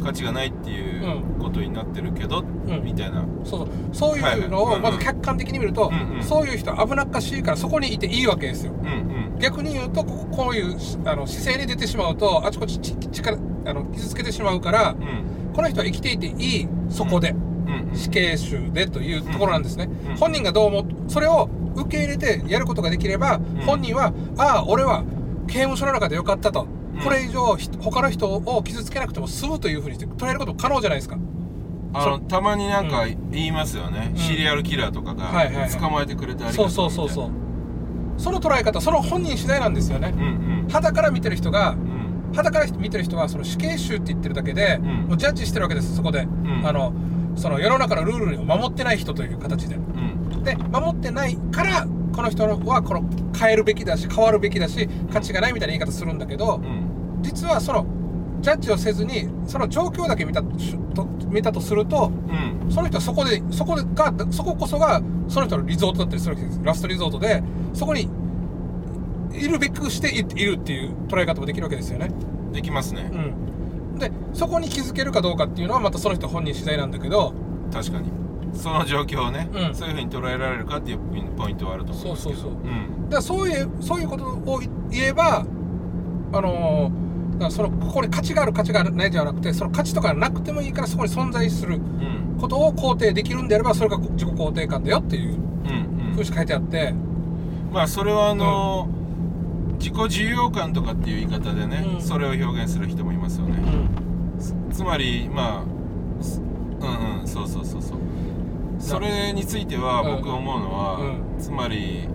[0.00, 0.02] ん。
[0.02, 2.82] 価値がないっていうことになってるけど、ん。
[2.82, 3.24] みたいな。
[3.44, 4.16] そうそう。
[4.16, 6.22] そういうのをまず客観的に見ると、うんうん。
[6.24, 8.72] そういう人は危なっかしいからそこにいていいわけですよ。
[8.72, 8.90] うんう
[9.36, 9.38] ん。
[9.38, 15.52] 逆に言うとここういうあの姿勢に出てしまうとあちこちち力あの傷つけてしまうからうん。
[15.54, 17.53] この人は生きていていいそこで、うん
[17.94, 25.04] 死刑囚でというところなんですね、うん本人がどうもそれを受け入れてやることができれば、本人はああ俺は
[25.48, 27.00] 刑務所の中でよかったと、うん。
[27.00, 31.18] これ以上ひ他の人を傷つけなくても済むというふうにして捉えることも可能じゃないですか。
[31.96, 34.18] あのたまになんか言いますよね、うん。
[34.18, 35.32] シリアルキラーとかが
[35.78, 37.30] 捕まえてくれてありそうがとそううそうそう。
[37.30, 37.34] み
[38.20, 40.14] その捉え方その本人次第なんですよね。
[40.70, 42.32] 肌から見てる人がうん。
[42.34, 44.82] 肌から見てる人はその死刑囚って言ってるだけで、ん。
[45.08, 46.62] もうジャッジしてるわけですそこで、ん。
[46.64, 46.92] あの
[47.36, 49.76] その世の中のルールを守ってない人という形で。
[49.76, 49.82] うん。
[49.82, 57.22] うんで守ってないからこの人はこの変えるべきだし変わるべきだし価値がないみたいな言い方するんだけどうん。
[57.22, 57.86] 実はその
[58.42, 60.48] ジャッジをせずにその状況だけ見たと
[60.94, 62.70] と見たとするとうん。
[62.70, 66.60] その人はそこでそこでがそここそがその人のリゾートだったりするわけです。
[66.62, 68.08] ラストリゾートでそこに
[69.32, 72.10] いるべくしていいるっていう捉え方もできるわけですよね。
[72.52, 73.34] できますね、うん、
[73.98, 77.32] でそこに気づけるかどうかっていうのはまたその人本人次第なんだけど
[77.72, 78.10] 確かに。
[78.54, 79.74] その状況をね、うん。
[79.74, 80.98] そういうふうに捉えられるかっていう
[81.36, 82.38] ポイントはあると思うんですけど。
[82.38, 82.70] そうそうそう。
[82.70, 83.08] うん。
[83.08, 85.44] だからそういうそういうことを言えば
[86.32, 92.38] あのーだそのここに価値がある価値がないではなくてその価値とかなくてもいいからそこに存在するうん。
[92.40, 95.36] ことを肯定できるんであればそれが自己肯定感だよっていうう
[95.66, 96.94] んふうに書いてあって、
[97.72, 98.88] まあそれはあの
[99.84, 102.00] 自己重要感とかっていう言い方でね、うん。
[102.00, 103.58] それを表現する人もいますよね、
[104.38, 105.62] つつまりま
[106.18, 107.98] あすうんうんそうそうそうそう。
[108.78, 110.16] それについてはうん。
[110.16, 112.08] 僕思うのは、うつまり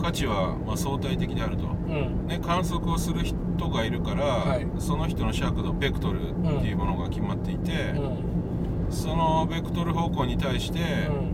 [0.00, 2.28] 価値はまあ相対的であると、うん。
[2.28, 3.36] ね、観測をする人
[3.68, 4.66] がいるから、はい。
[4.78, 8.92] その人の尺度ベクトルっていうものが決まっていて、うん。
[8.92, 10.78] そのベクトル方向に対して、
[11.08, 11.31] うん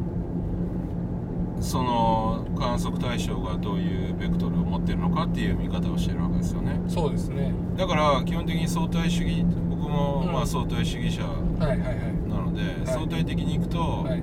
[1.61, 6.80] その観測対象がどういうベクトルを持ってるのかっていう見方をしてるわけですよね。
[6.88, 7.52] そうですね。
[7.76, 10.32] だから基本的に相対主義僕もうん。
[10.32, 12.28] まあ相対主義者はいはいはい。
[12.28, 14.22] なので、相対的にいくと、はい。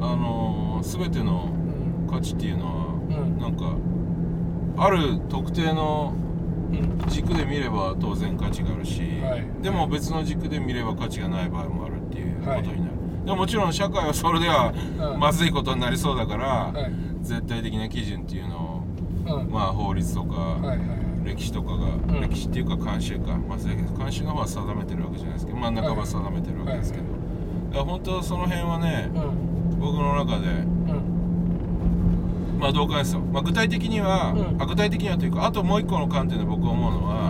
[0.00, 1.50] あのー全ての
[2.04, 2.10] うん。
[2.10, 3.38] 価値っていうのは、うん。
[3.38, 3.76] なんか
[4.82, 6.14] ある特定の
[6.72, 6.98] うん。
[7.08, 9.62] 軸で見れば当然価値があるし、はい。
[9.62, 12.89] でも別の軸で見れば価値がない場合もあるっていうことになる、だか
[13.30, 14.72] でももちろん社会はそれでは
[15.12, 15.20] うん。
[15.20, 16.92] まずいことになりそうだから、はい。
[17.22, 18.82] 絶対的な基準っていうの
[19.28, 19.50] をうん。
[19.52, 20.58] まあ法律とか、
[21.24, 22.20] 歴史とかが、ん。
[22.22, 27.10] 歴歴史っていうか慣習か、まあ、慣習の方は定めてるわけじゃないですけどまあ半ば定めてるわけですけど、だ
[27.74, 29.78] から本当その辺はね、うん。
[29.78, 30.52] 僕の中でう
[30.96, 32.58] ん。
[32.58, 34.60] まあ同感ですよ、まあ、具体的には、うん。
[34.60, 37.29] あ具体的にはというかあともう一個の観点で僕思うのは、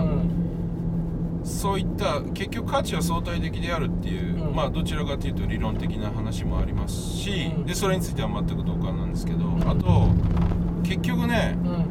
[1.43, 4.55] そういった結局価値は相対的であるっていう、うん。
[4.55, 7.65] まあどちらかというと理論的な話もありますし、うん。
[7.65, 10.09] でそれについては全く同感なんですけど、あと
[10.83, 11.85] 結局ねうん。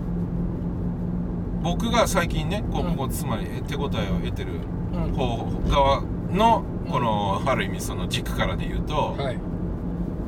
[1.63, 4.53] 僕が最近ねこうつまり手応えを得てる
[4.93, 5.13] うん。
[5.13, 9.39] 方側のこのある意味その軸からで言うと、はい。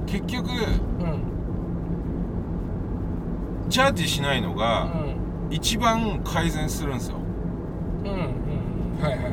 [0.06, 1.22] 結局うん。
[3.68, 5.16] ジャッジしないのうがん。
[5.50, 7.18] 一番改善するんですよ。
[8.04, 8.41] うんうん
[9.02, 9.32] はいはい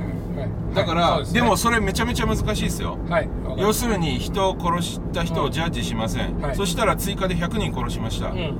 [0.73, 1.41] だから、はいそうすね。
[1.41, 2.97] でもそれめちゃめちゃ難しいですよ。
[3.09, 3.79] はい要ます。
[3.81, 6.55] するに人を殺した人をジャッジしません、はい。
[6.55, 8.55] そしたら追加で100人殺しました、うん。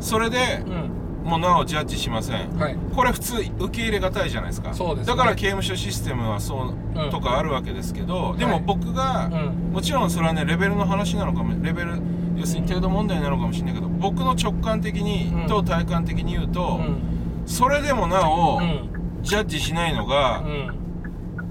[0.00, 1.00] それでうん。
[1.24, 2.58] もうなおジャッジしません。
[2.58, 2.76] はい。
[2.96, 4.70] これ普通受け入れがたいじゃないですか。
[4.70, 5.04] ね。
[5.04, 7.10] だから刑務所システムはそう、うん。
[7.10, 9.72] とかあるわけですけどでもはい僕が、うん。
[9.72, 12.00] もちろんそれはねレベルの話なのかもレベル
[12.36, 15.46] 要するに程度問題なのかもしれないけど僕の直感的に、うん。
[15.46, 17.02] と体感的に言うと、うん。
[17.46, 20.76] それでもなお、うんジャッジしないのが、うん。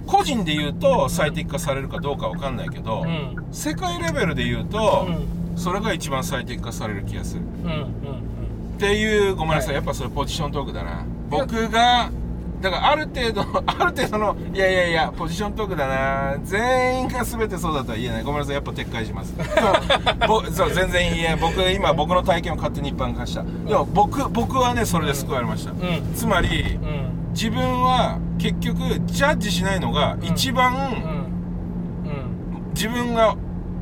[0.05, 3.45] 個人で言うと最適化されるかどうかわかんないけど、うん。
[3.51, 5.11] 世界レベルで言うと、う
[5.55, 5.57] ん。
[5.57, 7.41] それが一番最適化される気がする。
[7.41, 9.75] っていうごめんなさい、はい。
[9.75, 11.05] やっぱそれポジショントークだな。
[11.29, 12.09] 僕が
[12.61, 16.37] だからある程度 ある程度のいやいやいやポジショントークだな。
[16.43, 18.23] 全員が全てそうだとは言えない。
[18.23, 18.55] ごめんなさい。
[18.55, 19.33] やっぱ撤回します。
[19.37, 19.47] そう。
[20.27, 23.43] ぼそう全然言え僕今僕の体験を勝手に一般化した。
[23.43, 25.77] でも僕僕はねそれで救われました、うん。
[25.77, 26.13] うん。
[26.15, 30.73] つまりうん自分は結局ジャッジしないのが一番、
[32.03, 32.73] うん。
[32.73, 33.37] 自分が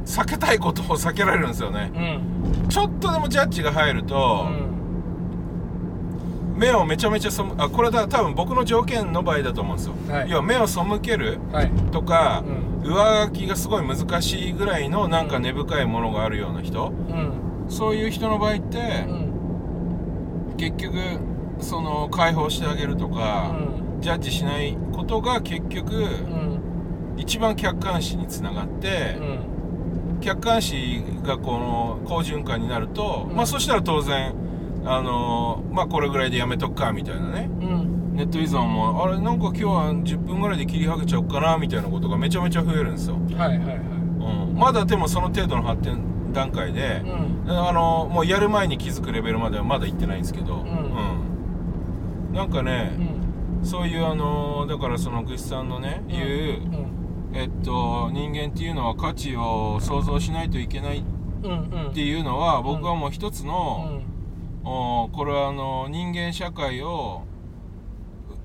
[0.06, 1.92] 避けたいことを避けられるんですよね。
[1.96, 2.70] うん。
[2.70, 4.46] ちょっとでもジャッジが入ると、
[6.56, 10.30] 目をめちゃめちゃ背あこれだ多分僕の条件の場合だと思うんですよ、はい。
[10.30, 11.72] 要は目を背けるはい。
[11.92, 12.44] とか、
[12.84, 12.88] うん。
[12.88, 17.32] 上書きがすごい難しいぐらいのなんか根深いものがあるような人、うん。
[17.70, 18.78] そういう人の場合って、
[19.08, 20.54] うん。
[20.58, 20.94] 結局
[21.60, 23.56] その解放してあげるとか、
[23.96, 24.02] うん。
[24.02, 26.60] ジャッジしないことが結局、うん。
[27.18, 29.18] 一番客観視につながって、
[30.22, 33.36] 客観視がこの好循環になると、うん。
[33.36, 34.34] まあそしたら当然
[34.86, 37.50] あのまあこれぐらいでやめとくかみたいなね。
[37.62, 38.16] うん。
[38.16, 43.78] ネット依存もあれなんか今日は10分ぐらいで切り剥げちゃおうかなみたいなことがめちゃめちゃ増えるんですよ、はいはいはい。
[43.78, 47.04] うん、まだでもその程度の発展段階で
[47.46, 47.52] う、ん。
[47.52, 50.60] あのもうやる前に気づくレベルまではまだ行ってないんですけど、ん。
[50.62, 51.27] うん
[52.34, 52.96] なんかね、
[53.62, 53.66] うん。
[53.66, 57.36] そういうあのだからそのグシさんのね言う、うん。
[57.36, 64.04] えっと人間っていうのは価値を想像しないといけないっていうのは僕はもう一つうの、ん。
[64.64, 67.24] おこれはあの人間社会を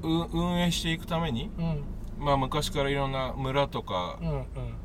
[0.03, 1.83] う運営していくために、うん。
[2.19, 4.21] まあ、昔からいろんな村とか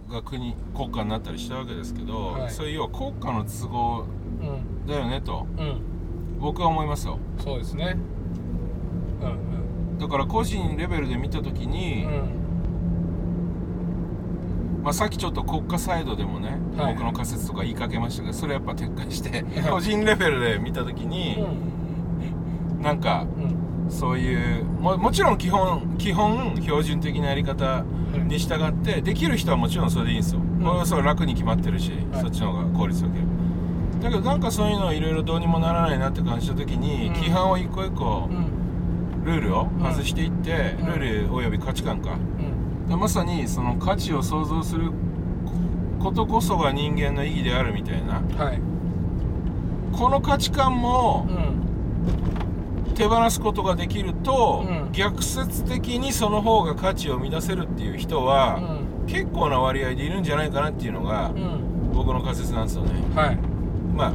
[0.09, 2.51] が国国家になったりしたわけですけど、はい。
[2.51, 4.05] そういう要は国家の都合
[4.41, 4.87] うん。
[4.87, 5.81] だよねとうん。
[6.39, 7.19] 僕は思いますよ。
[7.39, 7.95] そうですね。
[7.95, 8.16] うん
[9.99, 12.43] だから個人レベルで見た時に、うん。
[14.83, 16.93] まあ、さっきちょっと国家サイドでもね、はい。
[16.93, 19.71] 僕の仮説とか言いかけましたけどそれやっぱ撤回してはい。
[19.71, 21.43] 個人レベルで見た時に、
[22.81, 23.67] なんかうん。
[23.89, 32.21] そういうももちろん基本基本標準的なやり方うんに従ってできる人はもちろんそれでいいんですよ、これはそれ楽に決まってるし、はい。
[32.21, 33.25] そっちの方が効率よける
[34.03, 37.13] だけどなんかそういうのいろいろどうにもならないなって感じた時に、うん。
[37.13, 38.56] 規範を一個一個うん
[39.27, 40.85] ルールを外していって、うん。
[40.87, 42.13] ルールおよび価値観か。
[42.13, 42.87] うん。
[42.87, 44.91] でまさにその価値を創造する
[45.99, 48.21] ことこそが人間の意義であるみたいな。
[48.43, 48.59] はい。
[49.91, 51.67] この価値観もうん。
[52.95, 54.91] 手放すことができると、うん。
[54.91, 58.59] 逆説的にその方が価値を乱せるっていう人は、
[59.05, 61.31] 結構な割合でいるんじゃないかなっていうのが
[61.93, 62.91] 僕の仮説なんですよね。
[63.15, 63.37] はい。
[63.95, 64.13] まあ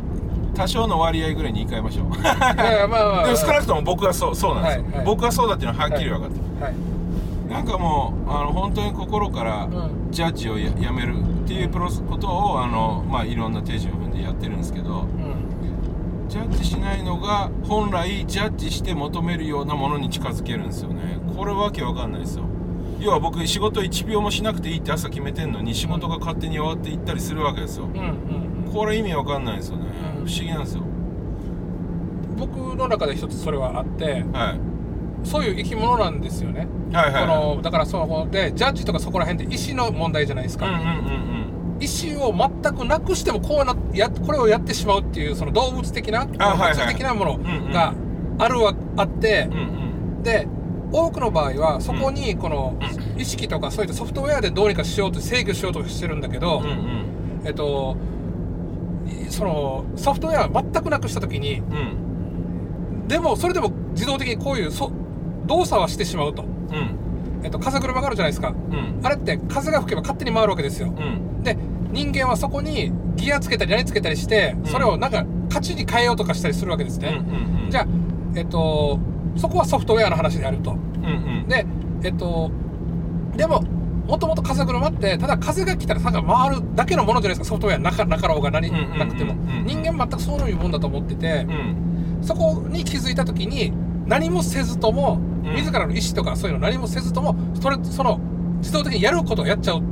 [0.55, 2.21] 多少の割合ぐらいに言い換えましょう。
[2.21, 3.25] いやまあまあ。
[3.25, 5.07] でも少なくとも僕はそうそうなんですよ、はいはい。
[5.07, 6.75] 僕はそうだっていうのははっきり分かってはい。
[6.75, 10.11] る、なんかもうあの本当に心からうん。
[10.11, 16.29] ジャッジをややめるっていうプロセことをあの、まあ、いろんな手順を踏んでやってるんですけどうん。
[16.29, 21.19] ジャッジしないのが本来ジャッジして求めるようなものに近づけるんですよね。
[21.37, 22.45] これわけわかんないですよ。
[23.01, 27.87] 要は僕仕事1秒もしなくていいって朝決めてんのに仕事が勝手に終わっていったりするわけですよ。
[27.87, 29.87] うんうんこれ意味わかんないんですよね。
[30.19, 30.27] うん。
[30.27, 30.83] 不思議なんですよ。
[32.37, 34.73] 僕の中で一つそれはあってはい。
[35.25, 37.39] そういう生き物なんですよね、はいはいはい。
[37.39, 40.83] このだからそのでジャッジとかそこら辺って意思の問題じゃないですか、うんうんう
[41.29, 41.33] ん
[41.81, 47.73] 意思を全くなくしてもこうなやこれをやってしまうっていうその動物的な物理的なものうんうん。
[47.73, 47.93] が
[48.39, 49.63] あるわあってうんう
[50.21, 50.23] ん。
[50.23, 50.47] で
[50.93, 52.79] 多くの場合はそこにこの
[53.19, 57.43] 意識とかそういったソフトウェアでどうにかしようと制御しようとしてるんだけど、うんうん。
[57.45, 57.97] えっと
[59.31, 63.09] そのソフトウェア全くなくした時にうん。
[63.09, 64.91] でもそれでも自動的にこういうそ
[65.47, 66.97] 動作はしてしまうと、うん。
[67.43, 68.49] えっと、風車があるじゃないですか。
[68.49, 69.01] うん。
[69.03, 70.89] あれって風が吹けば勝手に回るわけですよ。
[70.89, 71.43] うん。
[71.43, 71.57] で
[71.91, 74.67] 人間はそこにギアつけたり何つけたりしてうん。
[74.67, 77.23] それをなんか勝ちに変えようとかしたりするわけですうんね、
[77.65, 77.71] うん。
[77.71, 77.87] じゃあ
[78.37, 78.99] えっと
[79.37, 80.73] そこはソフトウェアの話であると。
[80.73, 81.49] うんうん。
[81.49, 81.67] で
[82.05, 82.51] えっと
[83.37, 83.65] でも
[84.07, 87.55] もともと風車ってただ風が来たら差が回るだけのものじゃないですか。
[87.55, 89.35] ソフトウェアなかなかろうが何なくても。
[89.65, 91.47] 人間全くそういうもんだと思ってて。
[91.49, 91.77] うん
[92.23, 93.73] そこに気づいた時に
[94.07, 95.55] 何もせずともうん。
[95.57, 98.21] 自らの意思とかそういうの何もせずともそれその
[98.59, 99.79] 自動的にやることをやっちゃう。
[99.79, 99.85] うん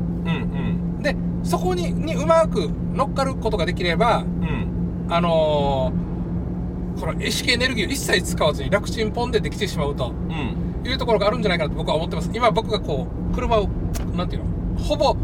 [0.96, 1.02] うん。
[1.02, 5.06] でそこににうまく乗っかることができればうん。
[5.08, 6.11] あのー
[7.00, 10.11] この意識エネルギーを一切使わずに楽ちんポンでできてしまうと。
[10.11, 12.31] うんいうところがあるんじゃないかなと僕は思ってます。
[12.33, 13.68] 今僕がこう車を
[14.16, 14.78] なんていうの？
[14.78, 15.14] ほぼ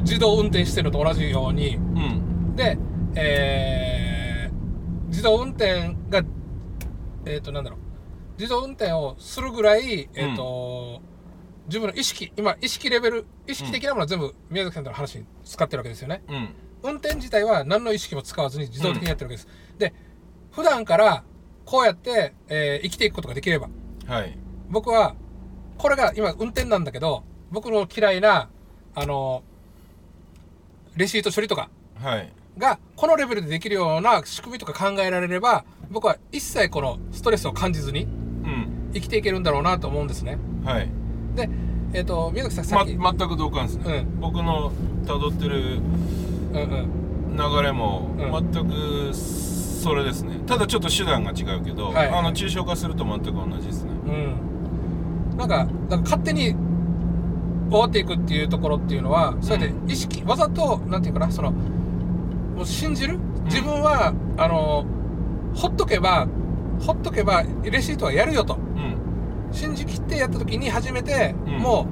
[0.00, 1.76] 自動運転してるのと同じように。
[1.76, 2.56] うん。
[2.56, 2.78] で、
[3.14, 4.02] えー
[5.08, 6.22] 自動運転が
[7.26, 7.80] えっ、となんだろう。
[8.38, 11.02] 自動運転をするぐらいえっ、と、
[11.66, 16.22] 自分の意識今意識レベル意識的なものは全部宮崎さんとの話に使ってるわけですよね。
[16.28, 16.48] うん。
[16.82, 19.94] 運転自体は何の意識も使わずに自動的にやってるわけです、で
[20.50, 21.24] 普段から
[21.64, 23.68] こうやって、えー生きていくことができれば。
[24.06, 24.36] はい
[24.72, 25.14] 僕は
[25.76, 28.48] これが今運転なんだけど僕の嫌いな
[28.94, 29.42] あの
[30.96, 31.68] レシート処理とか
[32.00, 32.32] はい。
[32.58, 38.90] がこのレベルでできるような仕組みとか考えられれば僕は一切このストレスを感じずにうん。
[38.94, 40.38] 生きていけるんだろうなと思うんですね。
[40.64, 40.88] はい。
[41.34, 41.48] で
[41.94, 44.20] えっ、と宮崎さんさまっき、全く同感ですね、うん。
[44.20, 44.72] 僕の
[45.04, 50.40] 辿ってるうんうん流れもうん全くそれですね。
[50.46, 52.08] ただちょっと手段が違うけど、はい。
[52.08, 53.90] あの抽象化すると全く同じですね。
[54.06, 54.51] うん
[55.36, 56.54] なんかなんか勝手に
[57.70, 63.18] 終わっていくっていうところっていうのはそうやって意識わざとなんていうかなそのもう信じる？
[63.44, 64.84] 自分は、あの
[65.54, 66.28] ほっとけば
[66.80, 68.54] ほっとけばレシートはやるよと。
[68.54, 69.52] うん。
[69.52, 71.58] 信じきってやった時に初めて、うん。
[71.58, 71.86] も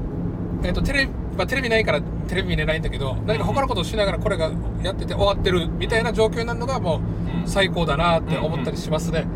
[0.63, 4.51] う、えっとテレビ、まあ、テレビないからテレビ見れないんだけど何か他のことをしながらこれが
[4.83, 7.01] やってて終わってるみたいな状況になるのがもう
[7.41, 7.49] うん。
[7.49, 9.27] 最高だなって思ったりしますね、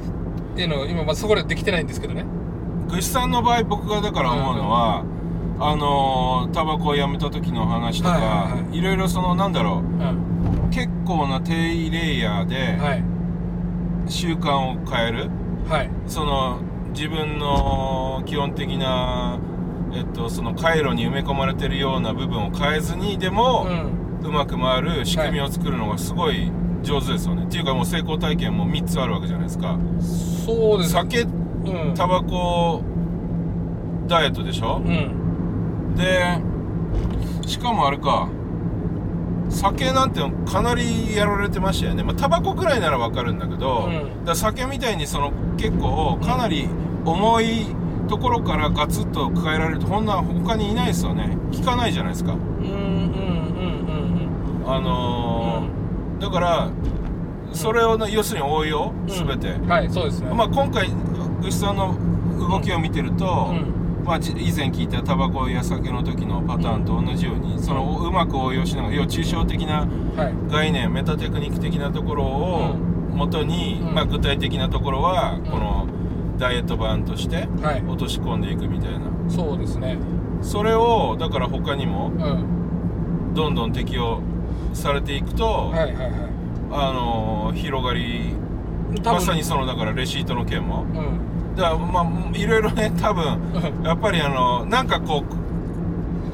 [0.53, 2.25] っていうのを今まあそこでできてないんですけどね
[2.95, 5.05] ぐしさんの場合僕がだから思うのは、
[5.59, 8.81] あのータバコをやめた時の話とか、はいいはいはい。
[8.81, 10.69] ろいろそのなんだろうん。
[10.69, 11.53] う結構な低
[11.91, 13.05] レイヤーではい。
[14.07, 15.31] 習慣を変える、
[15.69, 15.91] はい。
[16.07, 16.61] その
[16.93, 19.39] 自分の基本的な
[19.93, 23.67] えっとその回路に埋め込まれてるような部分を変えずにでも、
[24.23, 26.51] ううまく回る仕組みを作るのがすごい
[26.83, 29.73] 上手ですよね、っていうかもう成功体験も3つあるわけじゃないですか。
[29.73, 31.44] んそうです酒うん
[31.95, 32.83] タバコ
[34.07, 34.83] ダイエットでしょ？
[34.85, 35.95] うん。
[35.97, 36.39] で
[37.47, 38.29] しかもあれか
[39.51, 42.03] 酒なんてかなりやられてましたよね。
[42.03, 44.25] まあタバコくらいならわかるんだけど、うん。
[44.25, 46.69] だ酒みたいにその結構かなり
[47.05, 47.67] 重い
[48.09, 51.37] ところからガツッと抱えられるとこんな他にいないですよね。
[51.53, 52.33] 聞かないじゃないですか。
[52.33, 52.75] うんうんうん
[54.63, 55.75] うんあのー
[56.21, 56.71] だから
[57.53, 58.93] それをね要するに応用？
[58.93, 59.07] うん。
[59.07, 60.33] 全て、うんはいそうですね。
[60.33, 60.89] まあ今回
[61.45, 61.95] ぐしさんの
[62.49, 64.05] 動きを見てると、うん。
[64.05, 69.87] まあ、じ以前聞いたタバコや酒の時のパターンと同じようにそのうまく応用しながら要は抽象的な
[70.17, 70.35] はい。
[70.51, 73.95] 概念メタテクニック的なところをもとに、うん。
[73.95, 75.45] まあ、具体的なところはん。
[75.45, 75.87] この
[76.39, 77.83] ダイエット版としてはい。
[77.87, 79.07] 落とし込んでいくみたいな。
[79.29, 79.99] そうですね。
[80.43, 83.35] それをだから他にもうん。
[83.35, 84.21] どんどん適用
[84.73, 86.11] されていくと、はいはいはい。
[86.73, 88.35] あのー広がり
[89.05, 95.45] まさにそのだからレシートの件もうんだからまあいろいろね多分やっぱりあのなんかこう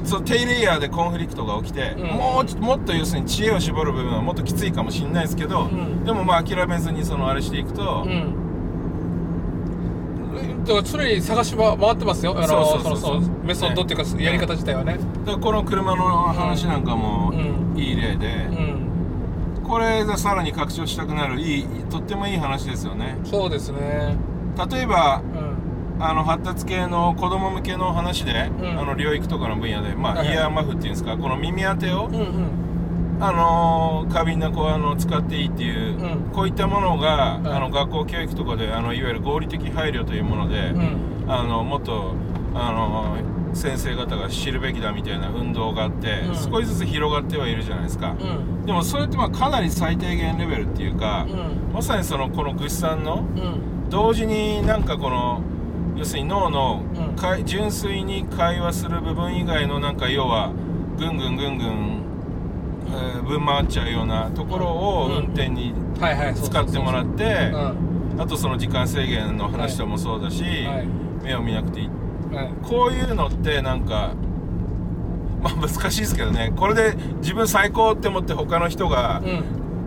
[0.07, 2.07] そう低レイヤーでコンフリクトが起きて、うん。
[2.07, 6.03] もうちもっと要するに知恵を絞る部分はもっときついかもしれないですけど、うん。
[6.03, 8.33] でもまあ諦めずにそのあれしていくと、うん。
[10.65, 12.33] だから常に探し回ってますよ。
[12.35, 14.97] あのそメソッドっていうか、ねやり方自体はね。
[15.25, 16.03] だからこの車の
[16.33, 17.79] 話なんかもうん。
[17.79, 19.61] いい例でう、ん。
[19.63, 23.17] これがさらに拡張したくなるいいとってもいい話ですよね。
[23.23, 24.17] そうですね
[24.71, 25.51] 例えばうん。
[26.03, 28.79] あの発達系の子供向けの話で、うん。
[28.79, 30.27] あの療育とかの分野で、まあ、はい。
[30.27, 33.23] はいイヤーマフっていうんですかこの耳当てを、うんうん。
[33.23, 36.31] あのー過敏な子はあの使っていいっていう、うん。
[36.31, 37.53] こういったものが、はい。
[37.55, 40.97] あの学校教育とかであのいわゆる合理的配慮というもので、うん。
[41.27, 42.15] あのもっと
[42.55, 46.35] あの先生方が知るべきだみたいな運動があって、うん。
[46.35, 48.65] 少しずつ広がってはいるじゃないですか、うん。
[48.65, 51.73] でもそれってまあかなり最低限レベルっていうか、うん。
[51.73, 55.41] まさにそのこのグッさんのうん同時になんかこの
[55.97, 57.45] 要するに脳のうん。
[57.45, 60.51] 純粋に会話する部分以外のなんか要は
[60.97, 62.03] ぐんぐんぐんぐん、
[62.87, 65.17] えーぶん回っちゃうようなところをうん。
[65.17, 65.73] 運転に
[66.41, 68.21] 使ってもらってうん。
[68.21, 70.87] あとその時間制限の話ともそうだし、はい。
[71.23, 71.89] 目を見なくていい。
[72.33, 72.49] はい。
[72.63, 74.13] こういうのってなんか
[75.43, 76.53] まあ難しいですけどね。
[76.55, 79.43] これで自分最高って思って他の人が、うん。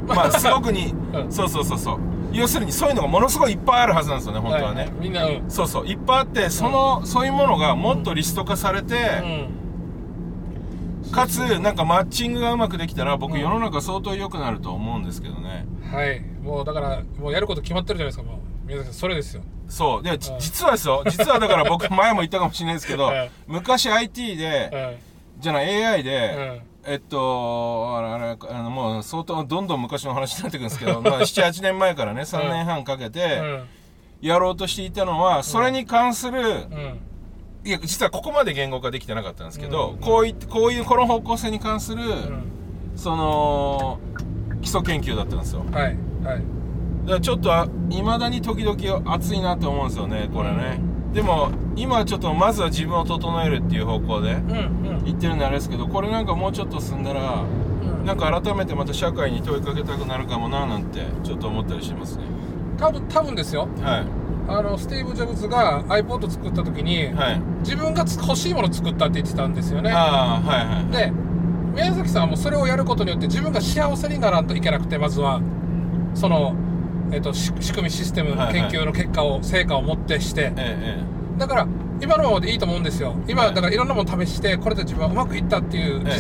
[0.07, 1.33] まあすごくに、 うん。
[1.33, 1.99] そうそうそうそう
[2.35, 4.91] 要するにそういうのがものすごいいっぱいあるはずなんですよね本当はね、いい。
[5.01, 5.45] みんなうん。
[5.51, 5.87] そうそう。
[5.87, 8.97] いっぱいあってその、そういうものがもっとリスト化されて、
[11.13, 13.41] かつなんかマッチングがうまくできたら僕うん。
[13.41, 15.67] 世の中相当良くなると思うんですけどね。
[15.85, 16.21] うんはい。
[16.43, 18.67] もうだからもうやること決まってるじゃないですかもう。
[18.67, 19.43] 宮崎さんそれですよ。
[19.69, 20.03] そう。
[20.03, 21.05] で、実はですよ。
[21.07, 33.65] 実はだから僕 前も言ったかもしれないですけど、うん昔 IT で、うんじゃない AI うで、んえっとあれあれあのもう相当どんどん昔の話になってくるんですけど、 まあ、78年前からね3年半かけうてん。
[34.21, 37.01] やろうとしていたのはそれに関する、うん。
[37.65, 39.99] いや実はここまで言語化できてなかったんですけど、うん。
[39.99, 42.53] こういってこういうこの方向性に関する、うん。
[42.97, 43.99] その
[44.63, 45.65] 基礎研究だったんですよ。
[45.71, 45.95] はいはい。
[47.05, 47.51] だからちょっと
[47.91, 50.81] いまだに時々熱いなと思うんですよねこれね、
[51.15, 54.37] でも今はちょっとまずは自分を整えるっていう方向で
[55.05, 58.05] 言ってるんであれですけどこれなんかもうちょっと進んだらうん。
[58.05, 62.25] なんか改めてまた社会に問いかけたくなるかもななんてちょっと思ったりしますね。
[62.79, 63.69] 多分多分ですよ。
[63.81, 64.07] はい。
[64.47, 67.41] あのスティーブ・ジョブズが iPod 作った時に、はい。
[67.61, 69.93] 自分がつ欲しいものを作ったって言ってたんですよね。
[69.93, 70.87] ああはいはい。
[70.93, 71.13] で
[71.75, 75.41] 宮崎さんはもうそれをやることによって自分が幸せにならんといけなくてまずは。
[76.15, 76.55] その、
[77.15, 78.55] えっとし仕組みシステムはいはい。
[78.71, 80.53] 研究の結果を、成果を持ってして。
[80.57, 81.67] ええだから
[82.01, 83.17] 今のままでいいと思うんですよ。
[83.27, 83.55] 今、はい。
[83.55, 86.13] だからいろんなもの試してこれで自分はうまくいったっていうえ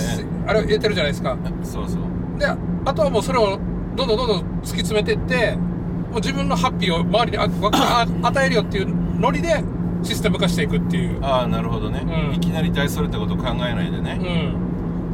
[0.47, 1.36] あれを入れてるじゃないですか。
[1.45, 2.38] ええそうそう。
[2.38, 2.57] であ
[2.95, 3.59] とはもうそれを
[3.97, 9.62] どんどんどんどん突き詰めていってもう自分のハッピーを周りにあわあ与えるよっていうノリで
[10.03, 11.24] システム化していくっていう。
[11.24, 12.34] ああなるほどね、うん。
[12.34, 14.24] いきなり大それたこと考えないでね、う
[14.61, 14.64] ん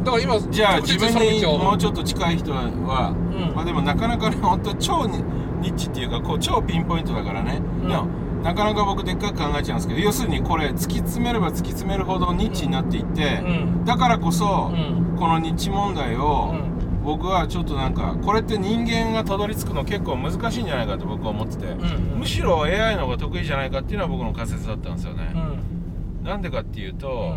[0.05, 3.55] だから今じゃあ自分にもうちちょっと近い人は、うん。
[3.55, 5.18] まあでもなかなかね本当超ニ
[5.61, 7.88] ニッチっていうかこう超ピンポイントだからね、うん。
[7.88, 8.07] でも
[8.42, 13.84] なかなか僕でっかく考えちゃうんですけど要するにこれ突き詰めれば突き詰めるほどニッチになっていって、うん。
[13.84, 15.16] だからこそ、うん。
[15.18, 17.05] このニッチ問題を、うん。
[17.05, 22.18] 僕はちょっとなんかこれって人間がたどり着くの結構難しいんじゃないかと僕は思ってて、うん。
[22.20, 26.24] むしろ AI の方が得意じゃないかっていうのは僕の仮説だったんですよね、うん。
[26.24, 27.36] なんでかっていうと、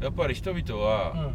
[0.00, 1.34] やっぱり人々うんはうん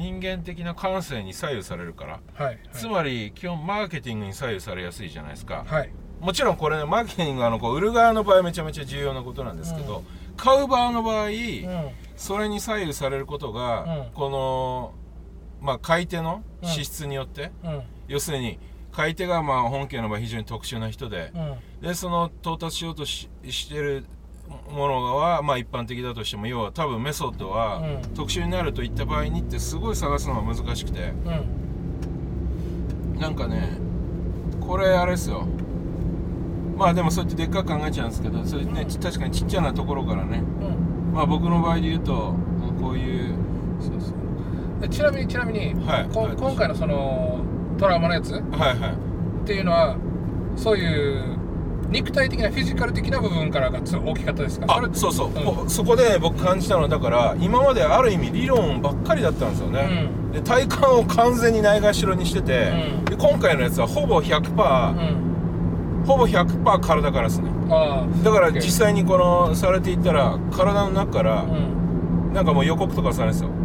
[0.00, 5.90] 人間的な感性に左右されるから、はいつまり基本マーケティングに左右されやすいじゃないですか、はい。
[6.20, 10.04] もちろんこれねマーケティングはあのこう売る側の場合めちゃめちゃ重要なことなんですけど、うん。
[10.36, 11.90] 買う側の場合、うん。
[12.16, 14.10] それに左右されることが、うん。
[14.14, 14.94] この、
[15.60, 17.82] まあ、買い手の資質によって、うん。
[18.08, 18.58] 要するに
[18.92, 21.88] 買い手がまあ本家の場合非常に特殊な人で、うん。
[21.88, 24.06] でその到達しようとししてる
[24.70, 28.14] ものはまあ一般的だとしても要は多分メソッドはうん。
[28.14, 31.12] 特殊になるといった場合にってすごい探すのが難しくて。
[33.14, 33.20] うん。
[33.20, 33.78] なんかね
[34.60, 35.46] これあれですよ。
[36.76, 40.38] まあでもそうやってでっかく考えちゃうんですけどそれねち確かにちっちゃなところからね。
[40.38, 41.12] うん。
[41.14, 42.34] まあ僕の場合で言うと
[42.80, 43.34] こういう
[43.80, 44.80] そうそう。
[44.80, 47.40] でちなみにちなみに、はい今回のその
[47.78, 48.96] トラウマのやつっはいは
[49.42, 49.46] い。
[49.46, 49.96] ていうのは
[50.56, 51.38] そういう
[51.90, 54.66] 肉体的なフィジカル的な部分からがつ大きかったですか？
[54.68, 55.34] あそうそう、うん。
[55.44, 63.04] こそこで僕感じたのはだから今まである意味理論ばっかりだったんですよね、で体感を完全にないがしろにしてて、うん。
[63.06, 66.04] で今回のやつはほぼ100%、うん。
[66.06, 67.50] ほぼ100%体からですね。
[68.24, 72.32] だから実際にこのされていったら体の中からうん。
[72.32, 73.50] なんかもう予告とかされるんですよ。
[73.50, 73.59] うんうん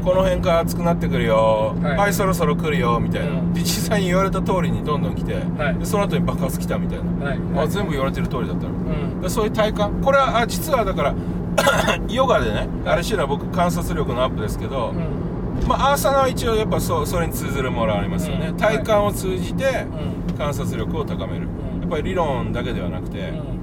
[0.00, 1.74] この辺から熱くなってくるよ。
[1.82, 1.96] はい。
[1.96, 3.52] はい、そろそろ来るよみたいな、うん。
[3.52, 5.78] で実際に言われた通りにどんどん来て、はい。
[5.78, 7.38] でその後に爆発来たみたいな、はい。
[7.56, 9.28] あ全部言われてる通りだったの。
[9.28, 10.00] そういう体感。
[10.00, 11.14] これはあ実はだから
[12.08, 15.68] ヨガでねあれしてるのは僕観察力のアップですけど、うん。
[15.68, 18.56] まあアーサナは一応やっぱそうそれに通ずるものありますよね、うん。
[18.56, 19.86] 体感を通じて
[20.28, 20.36] うん。
[20.36, 21.80] 観察力を高める、うん。
[21.80, 23.59] やっぱり理論だけではなくて、うん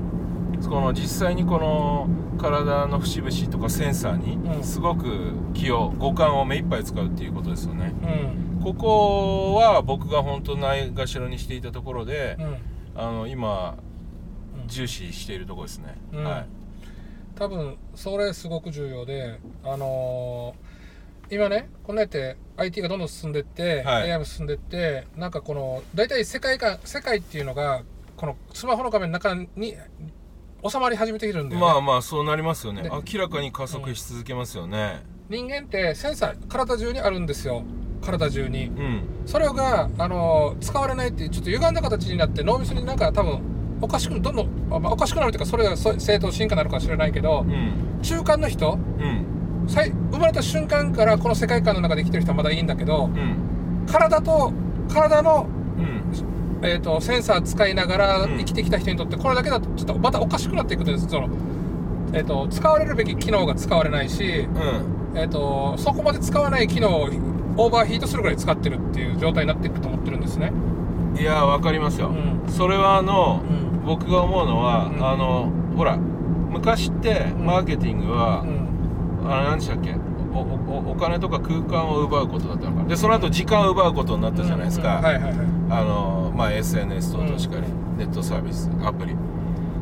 [0.67, 2.07] この実際にこの
[2.37, 4.63] 体の節々とかセンサーうにん。
[4.63, 7.93] すごく気を五感を目いっぱい使うっていうことですよね。
[8.59, 8.63] うん。
[8.63, 13.01] ここは僕が本当ないがしろにしていたところでう、ん。
[13.01, 13.77] あの今
[14.61, 14.67] うん。
[14.67, 16.23] 重視しているところですね、うん。
[16.23, 16.45] はい。
[17.35, 20.67] 多分それすごく重要であのー
[21.29, 24.11] 今ねこんなやって IT がどんどん進んでって、はい。
[24.11, 27.81] AI も進んでってなんかこの大体世界観世界っていうのが
[28.15, 29.75] このスマホの画面の中に
[30.67, 32.83] 収まり始めているんだよ、ね、まあまあそうなりますよね。
[32.83, 35.03] で明らかに加速し続けますよね。
[35.29, 37.63] 人間ってセンサー体中にあるんですよ。
[38.01, 38.67] 体中に。
[38.67, 39.03] うん。
[39.25, 43.41] それがあの使われないっていうちょっと歪んだ形になって脳みそになんか多分
[43.81, 47.99] おかしくどんどん、あまあ、おかしくなるというかそれがそ正当進化なのかもしれないけどうん。
[48.01, 49.67] 中間の人うん。
[49.67, 53.85] さい生まれた瞬間からこの世界観の中で生きてる人はまだいいんだけどうん。
[53.85, 54.51] 体と
[54.89, 55.57] 体の、うん
[56.63, 58.37] えー、とセンサー使いながらうん。
[58.37, 61.29] 生きてきた人にとってこれだけだとちょっとまたおかしくなっていくんですその、
[62.13, 64.47] えー、と使われるべき機能が使われないし、
[65.13, 65.17] うん。
[65.17, 67.09] えー、とそこまで使わない機能を
[67.57, 70.51] オーバーヒートするぐらい使ってるっていう状態になっていくと思ってるんですね。
[71.19, 72.51] いやわかりますよ、うん。
[72.51, 73.53] それはあの、う
[73.83, 73.85] ん。
[73.85, 75.07] 僕が思うのは、うん。
[75.07, 77.45] あのほら昔ってん。
[77.45, 79.31] マーケティングは、うん。
[79.31, 79.95] あの何でしたっけ？
[80.33, 82.83] おおお金とか空間を奪うことだったのか。
[82.83, 87.63] なでその後時間を奪うことになったじゃないですか、はいはいはいあのまあ SNS 等々しかり、
[87.97, 89.15] ネットサービスアプリ。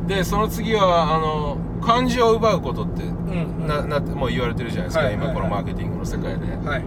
[0.06, 3.60] でその次はあの漢字を奪うことってうん。
[3.60, 5.32] うんななってもう言われてるじゃないですか、はいはいはい。
[5.32, 6.46] 今このマーケティングの世界で。
[6.68, 6.84] はい。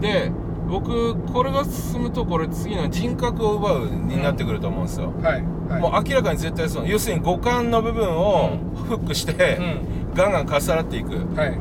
[0.00, 0.32] で
[0.68, 5.44] 僕これが進むとこれ次の人格を奪うになってくると思うんですよ、はい。
[5.68, 5.80] はい。
[5.80, 6.88] もう明らかに絶対そう。
[6.88, 8.56] 要するに五感の部分を
[8.88, 9.58] フックして、
[10.14, 11.16] ガンガンかっさらっていく。
[11.16, 11.58] うんはいはい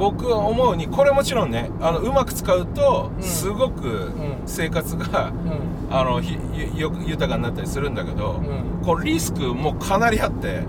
[0.00, 3.22] 僕は思うにこれもちろんねあのうまく使うとうん。
[3.22, 4.42] すごくん。
[4.46, 5.94] 生活が、うん。
[5.94, 6.38] あのひ
[6.78, 8.82] よよ豊かになったりするんだけど、うん。
[8.82, 10.62] これリスクもかなりあって、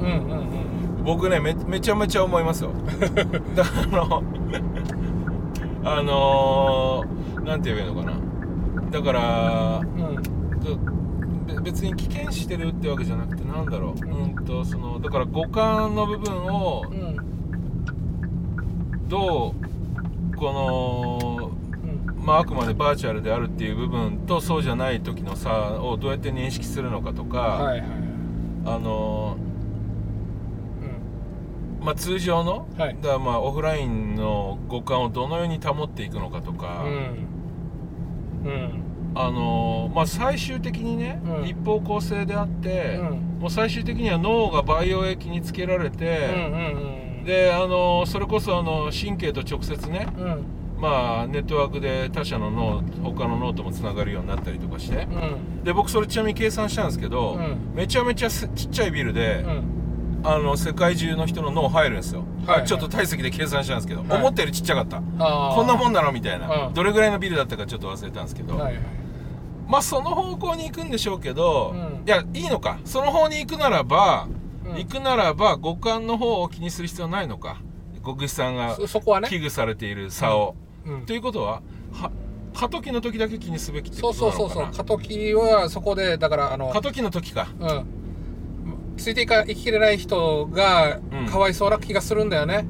[1.05, 2.71] 僕ねめめちゃめちゃ思いますよ。
[3.55, 4.23] だからあの
[5.83, 8.17] あのー、なんて言えばいいのかな。
[8.91, 11.01] だからうん。
[11.55, 14.05] べ別に危険視してるってわけじゃなくてなんだろう。
[14.05, 17.10] うんとそのだから五感の部分をうん
[19.11, 19.53] ど
[20.33, 21.51] うこの
[21.83, 28.01] うんまあ、あくまでバーチャルであるっていう部分とそうじゃない時の差をどうやって認識するのかとか、はいはい
[28.63, 29.37] あの
[31.79, 31.85] うん。
[31.85, 32.97] まあ、通常の、はい。
[33.01, 38.49] だまあオフラインの五感をどのように保っていくのかとか、うん。
[38.49, 38.83] うん。
[39.15, 41.47] あのまあ、最終的にね、うん。
[41.47, 43.39] 一方向性であって、うん。
[43.39, 50.23] もう最終的には脳が培養液につけられうんて、うんであのそれこそあの神経と直接ね、うん。
[50.23, 50.45] うん
[50.81, 55.07] まあ、ネットワークで他社の脳他の脳ともつながるようになったりとかして、う
[55.61, 55.63] ん。
[55.63, 57.75] で僕それちなみに計算したんですけど、うん。
[57.75, 60.21] めちゃめちゃすちっちゃいビルで、うん。
[60.23, 62.61] あの世界中の人の脳入るんですよ、はいはい。
[62.61, 64.19] あちょっと体積で計算したんですけど、はい。
[64.19, 64.97] 思ったよりちっちゃかった。
[64.97, 66.73] こんなもんなのみたいな、うん。
[66.73, 68.81] どれぐらいのビルだったかちょっと忘れたんですけど、はいはい。
[69.67, 72.07] まあその方向に行くんでしょうけど、うん。
[72.07, 72.79] いやいいのか。
[72.85, 74.27] その方に行くならば、
[74.71, 74.77] うん。
[74.77, 77.61] 行くならば五感の方を気にする必要ないのか。
[78.03, 79.29] 国士さんがそそこはね。
[79.29, 80.55] 危惧されている差を、
[80.85, 81.05] うん。
[81.05, 81.61] ということは
[81.91, 82.11] は
[82.53, 84.39] 過渡期の時だけ気にすべきってそうことなのかな？
[84.39, 87.47] そうそうそう過渡期はそこでだからあの過渡期の時か。
[87.59, 87.85] うん。
[88.97, 91.25] ついていか生ききれない人がうん。
[91.27, 92.65] かわいそうな気がするんだよね、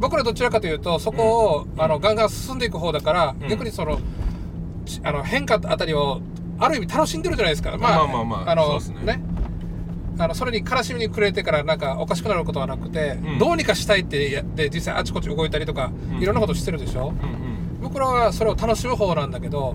[0.00, 1.80] 僕らどちらかというとそこを、うん。
[1.80, 3.48] あのガンガン進んでいく方だから、うん。
[3.48, 4.00] 逆にその
[4.84, 6.20] ちあの変化あたりを
[6.58, 7.76] ある意味楽しんでるじゃないですか。
[7.78, 9.22] まあまあまああのそうですね
[10.18, 13.38] あのそれに悲しみに暮れてからなんかおかしくなることはなくて、うん。
[13.38, 16.22] どうにかしたいってやって実際あちこち動いたりとか、うん。
[16.22, 17.54] いろんなことしてるでしょ、うん
[17.84, 19.74] 僕らはそれを楽しむ方なんだけど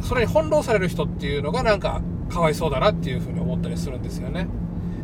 [0.00, 2.00] それに翻弄される人っていうのがなんか
[2.30, 4.48] かわいそうだなっていうふうに思ったりするんですよね。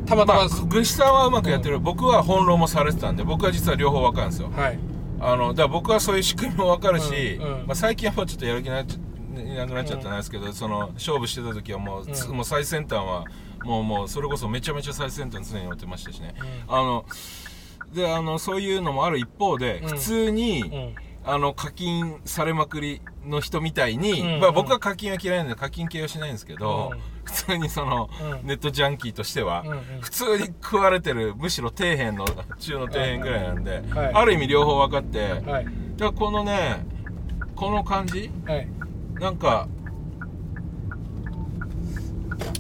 [0.07, 4.51] たまたま、まあグシさんはうまくやってる、僕は翻弄もされてたんで僕は実は両方分かるんですよ。
[4.57, 4.79] はい。
[5.21, 7.67] あのだから僕はそういう仕組みも分かるし、うんうん。
[7.67, 12.37] まあ、最近はちょっとやる気なっちゃいなくなっちゃったんですけど、その勝負してた時はもう,つ、うん。
[12.37, 13.25] もう最先端は
[13.65, 16.35] もうもうそれこそめちゃめちゃ最先端常に置いてましたしね、
[16.69, 17.05] うあの
[17.93, 19.89] であのそういうのもある一方で、うん。
[19.89, 20.95] 普通に、うん。
[21.27, 24.35] あの課金されまくりの人みたいに、うん。
[24.35, 27.01] うんまあ、僕は課金は嫌いなんで課金系はしないんですけど、うん。
[27.25, 28.11] 普通にその、
[28.43, 28.47] うん。
[28.47, 29.79] ネットジャンキーとしては、うんうん。
[30.01, 34.13] 普通に食われてるむしろ底辺の中の底辺ぐらいなんで、はい。
[34.13, 35.67] ある意味両方分かって、だかはい
[35.99, 36.85] らこのね
[37.55, 38.31] この感じ？
[38.45, 38.69] はい。
[39.15, 39.67] なんか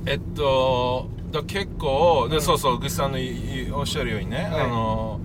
[0.06, 2.42] えっとだ結構で、うん。
[2.42, 3.18] そうそうぐさんの
[3.78, 4.60] おっしゃるようにね、はい。
[4.62, 5.20] あの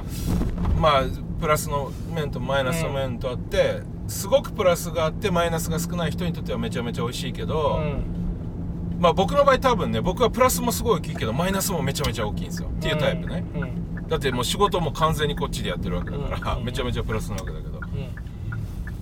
[0.78, 1.04] まあ
[1.40, 9.00] プラスの面とマイナスの面とあって、すごくプラスがあってマイナスが少ない人にとってはめちゃめちゃ美味しいけど、うん。
[9.00, 12.70] まあ僕の場合多分ね僕はプラスもすごい大きいけどマイナスもめちゃめちゃ大きいんですよ。
[12.70, 13.62] っていうタイプね、うん。
[13.62, 13.80] うん
[14.10, 16.66] だってもう仕事も完全にこっちでやってるわけだから、うん。
[16.66, 17.78] めちゃめちゃプラスなわけだけど。
[17.78, 17.82] う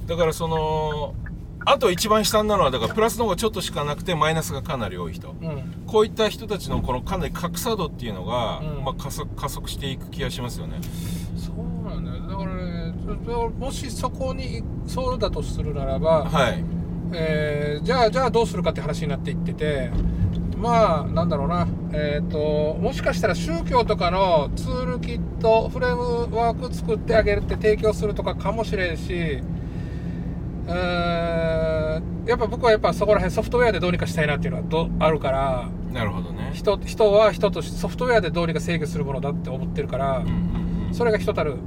[0.03, 0.05] ん。
[0.05, 1.15] だからその
[1.69, 5.35] あと一番下なのはだからプラスの方がちょっとしかなくてマイナスがかなり多い人。
[5.41, 5.83] うん。
[5.85, 8.83] こういった人たちのこのかなり格差度っていうのが、うん。
[8.85, 10.79] まあ、加速加速していく気がしますよね。
[11.35, 12.25] そうなんだよ。
[12.25, 12.93] だからね
[13.59, 16.63] もしそこにそうだとするならば、はい。
[17.13, 19.91] えーじゃあじゃあどうするかって話になっていってて
[20.57, 21.67] まあなんだろうな。
[21.91, 29.41] えっ、ともしかしたら宗教とかのツールキットフレームワーク作ってあげるって提供するとかかもしれんし
[30.67, 32.27] うーん。
[32.27, 36.51] やっぱ僕はやっぱそこら辺ソフトウェアでどうにかしたいなっていうのはどあるからなるほどね。
[36.53, 41.57] 人人は人としてソフトウェアでどうにか制御するものだって思ってるから、うんうんうんそれが人たる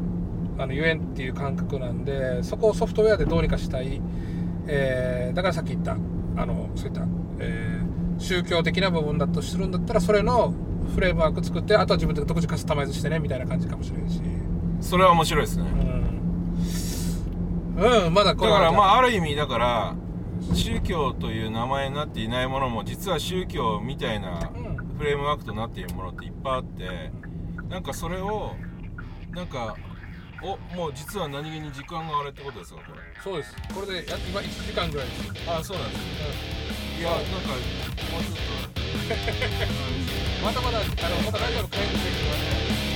[0.59, 4.01] あのゆえんっていう感覚なんでそこをソフトウェアでどうにかしたい、
[4.67, 7.03] えーだからさっき言ったあのそういった、
[7.39, 10.53] えー宗教的な部分だとするんだったらそれの
[10.95, 14.21] フレームワーク作ってあとは自分で独自カスタマイズしてねみたいな感じかもしれんし。
[14.83, 15.65] それは面白いですね。
[15.65, 16.00] うん、
[17.81, 19.95] うん、まだこれだからまああある意味だから
[20.55, 24.71] 宗教という名前になっていないものも実は宗教みたいなうん。
[24.99, 27.11] フレームワークとなっているものっていっぱいあって
[27.71, 28.55] なんかそれを
[29.31, 29.75] なんか
[30.43, 33.01] おもう実は何気に時間があれってことですかこれ？
[33.23, 33.57] そうです。
[33.75, 36.11] これでや今1時間ぐらいです、あそうなんですね。
[37.01, 37.35] いやなんかも
[38.21, 38.61] うちょっと。
[40.45, 40.87] ま たまだあの
[41.25, 42.90] またラジオの会議できるので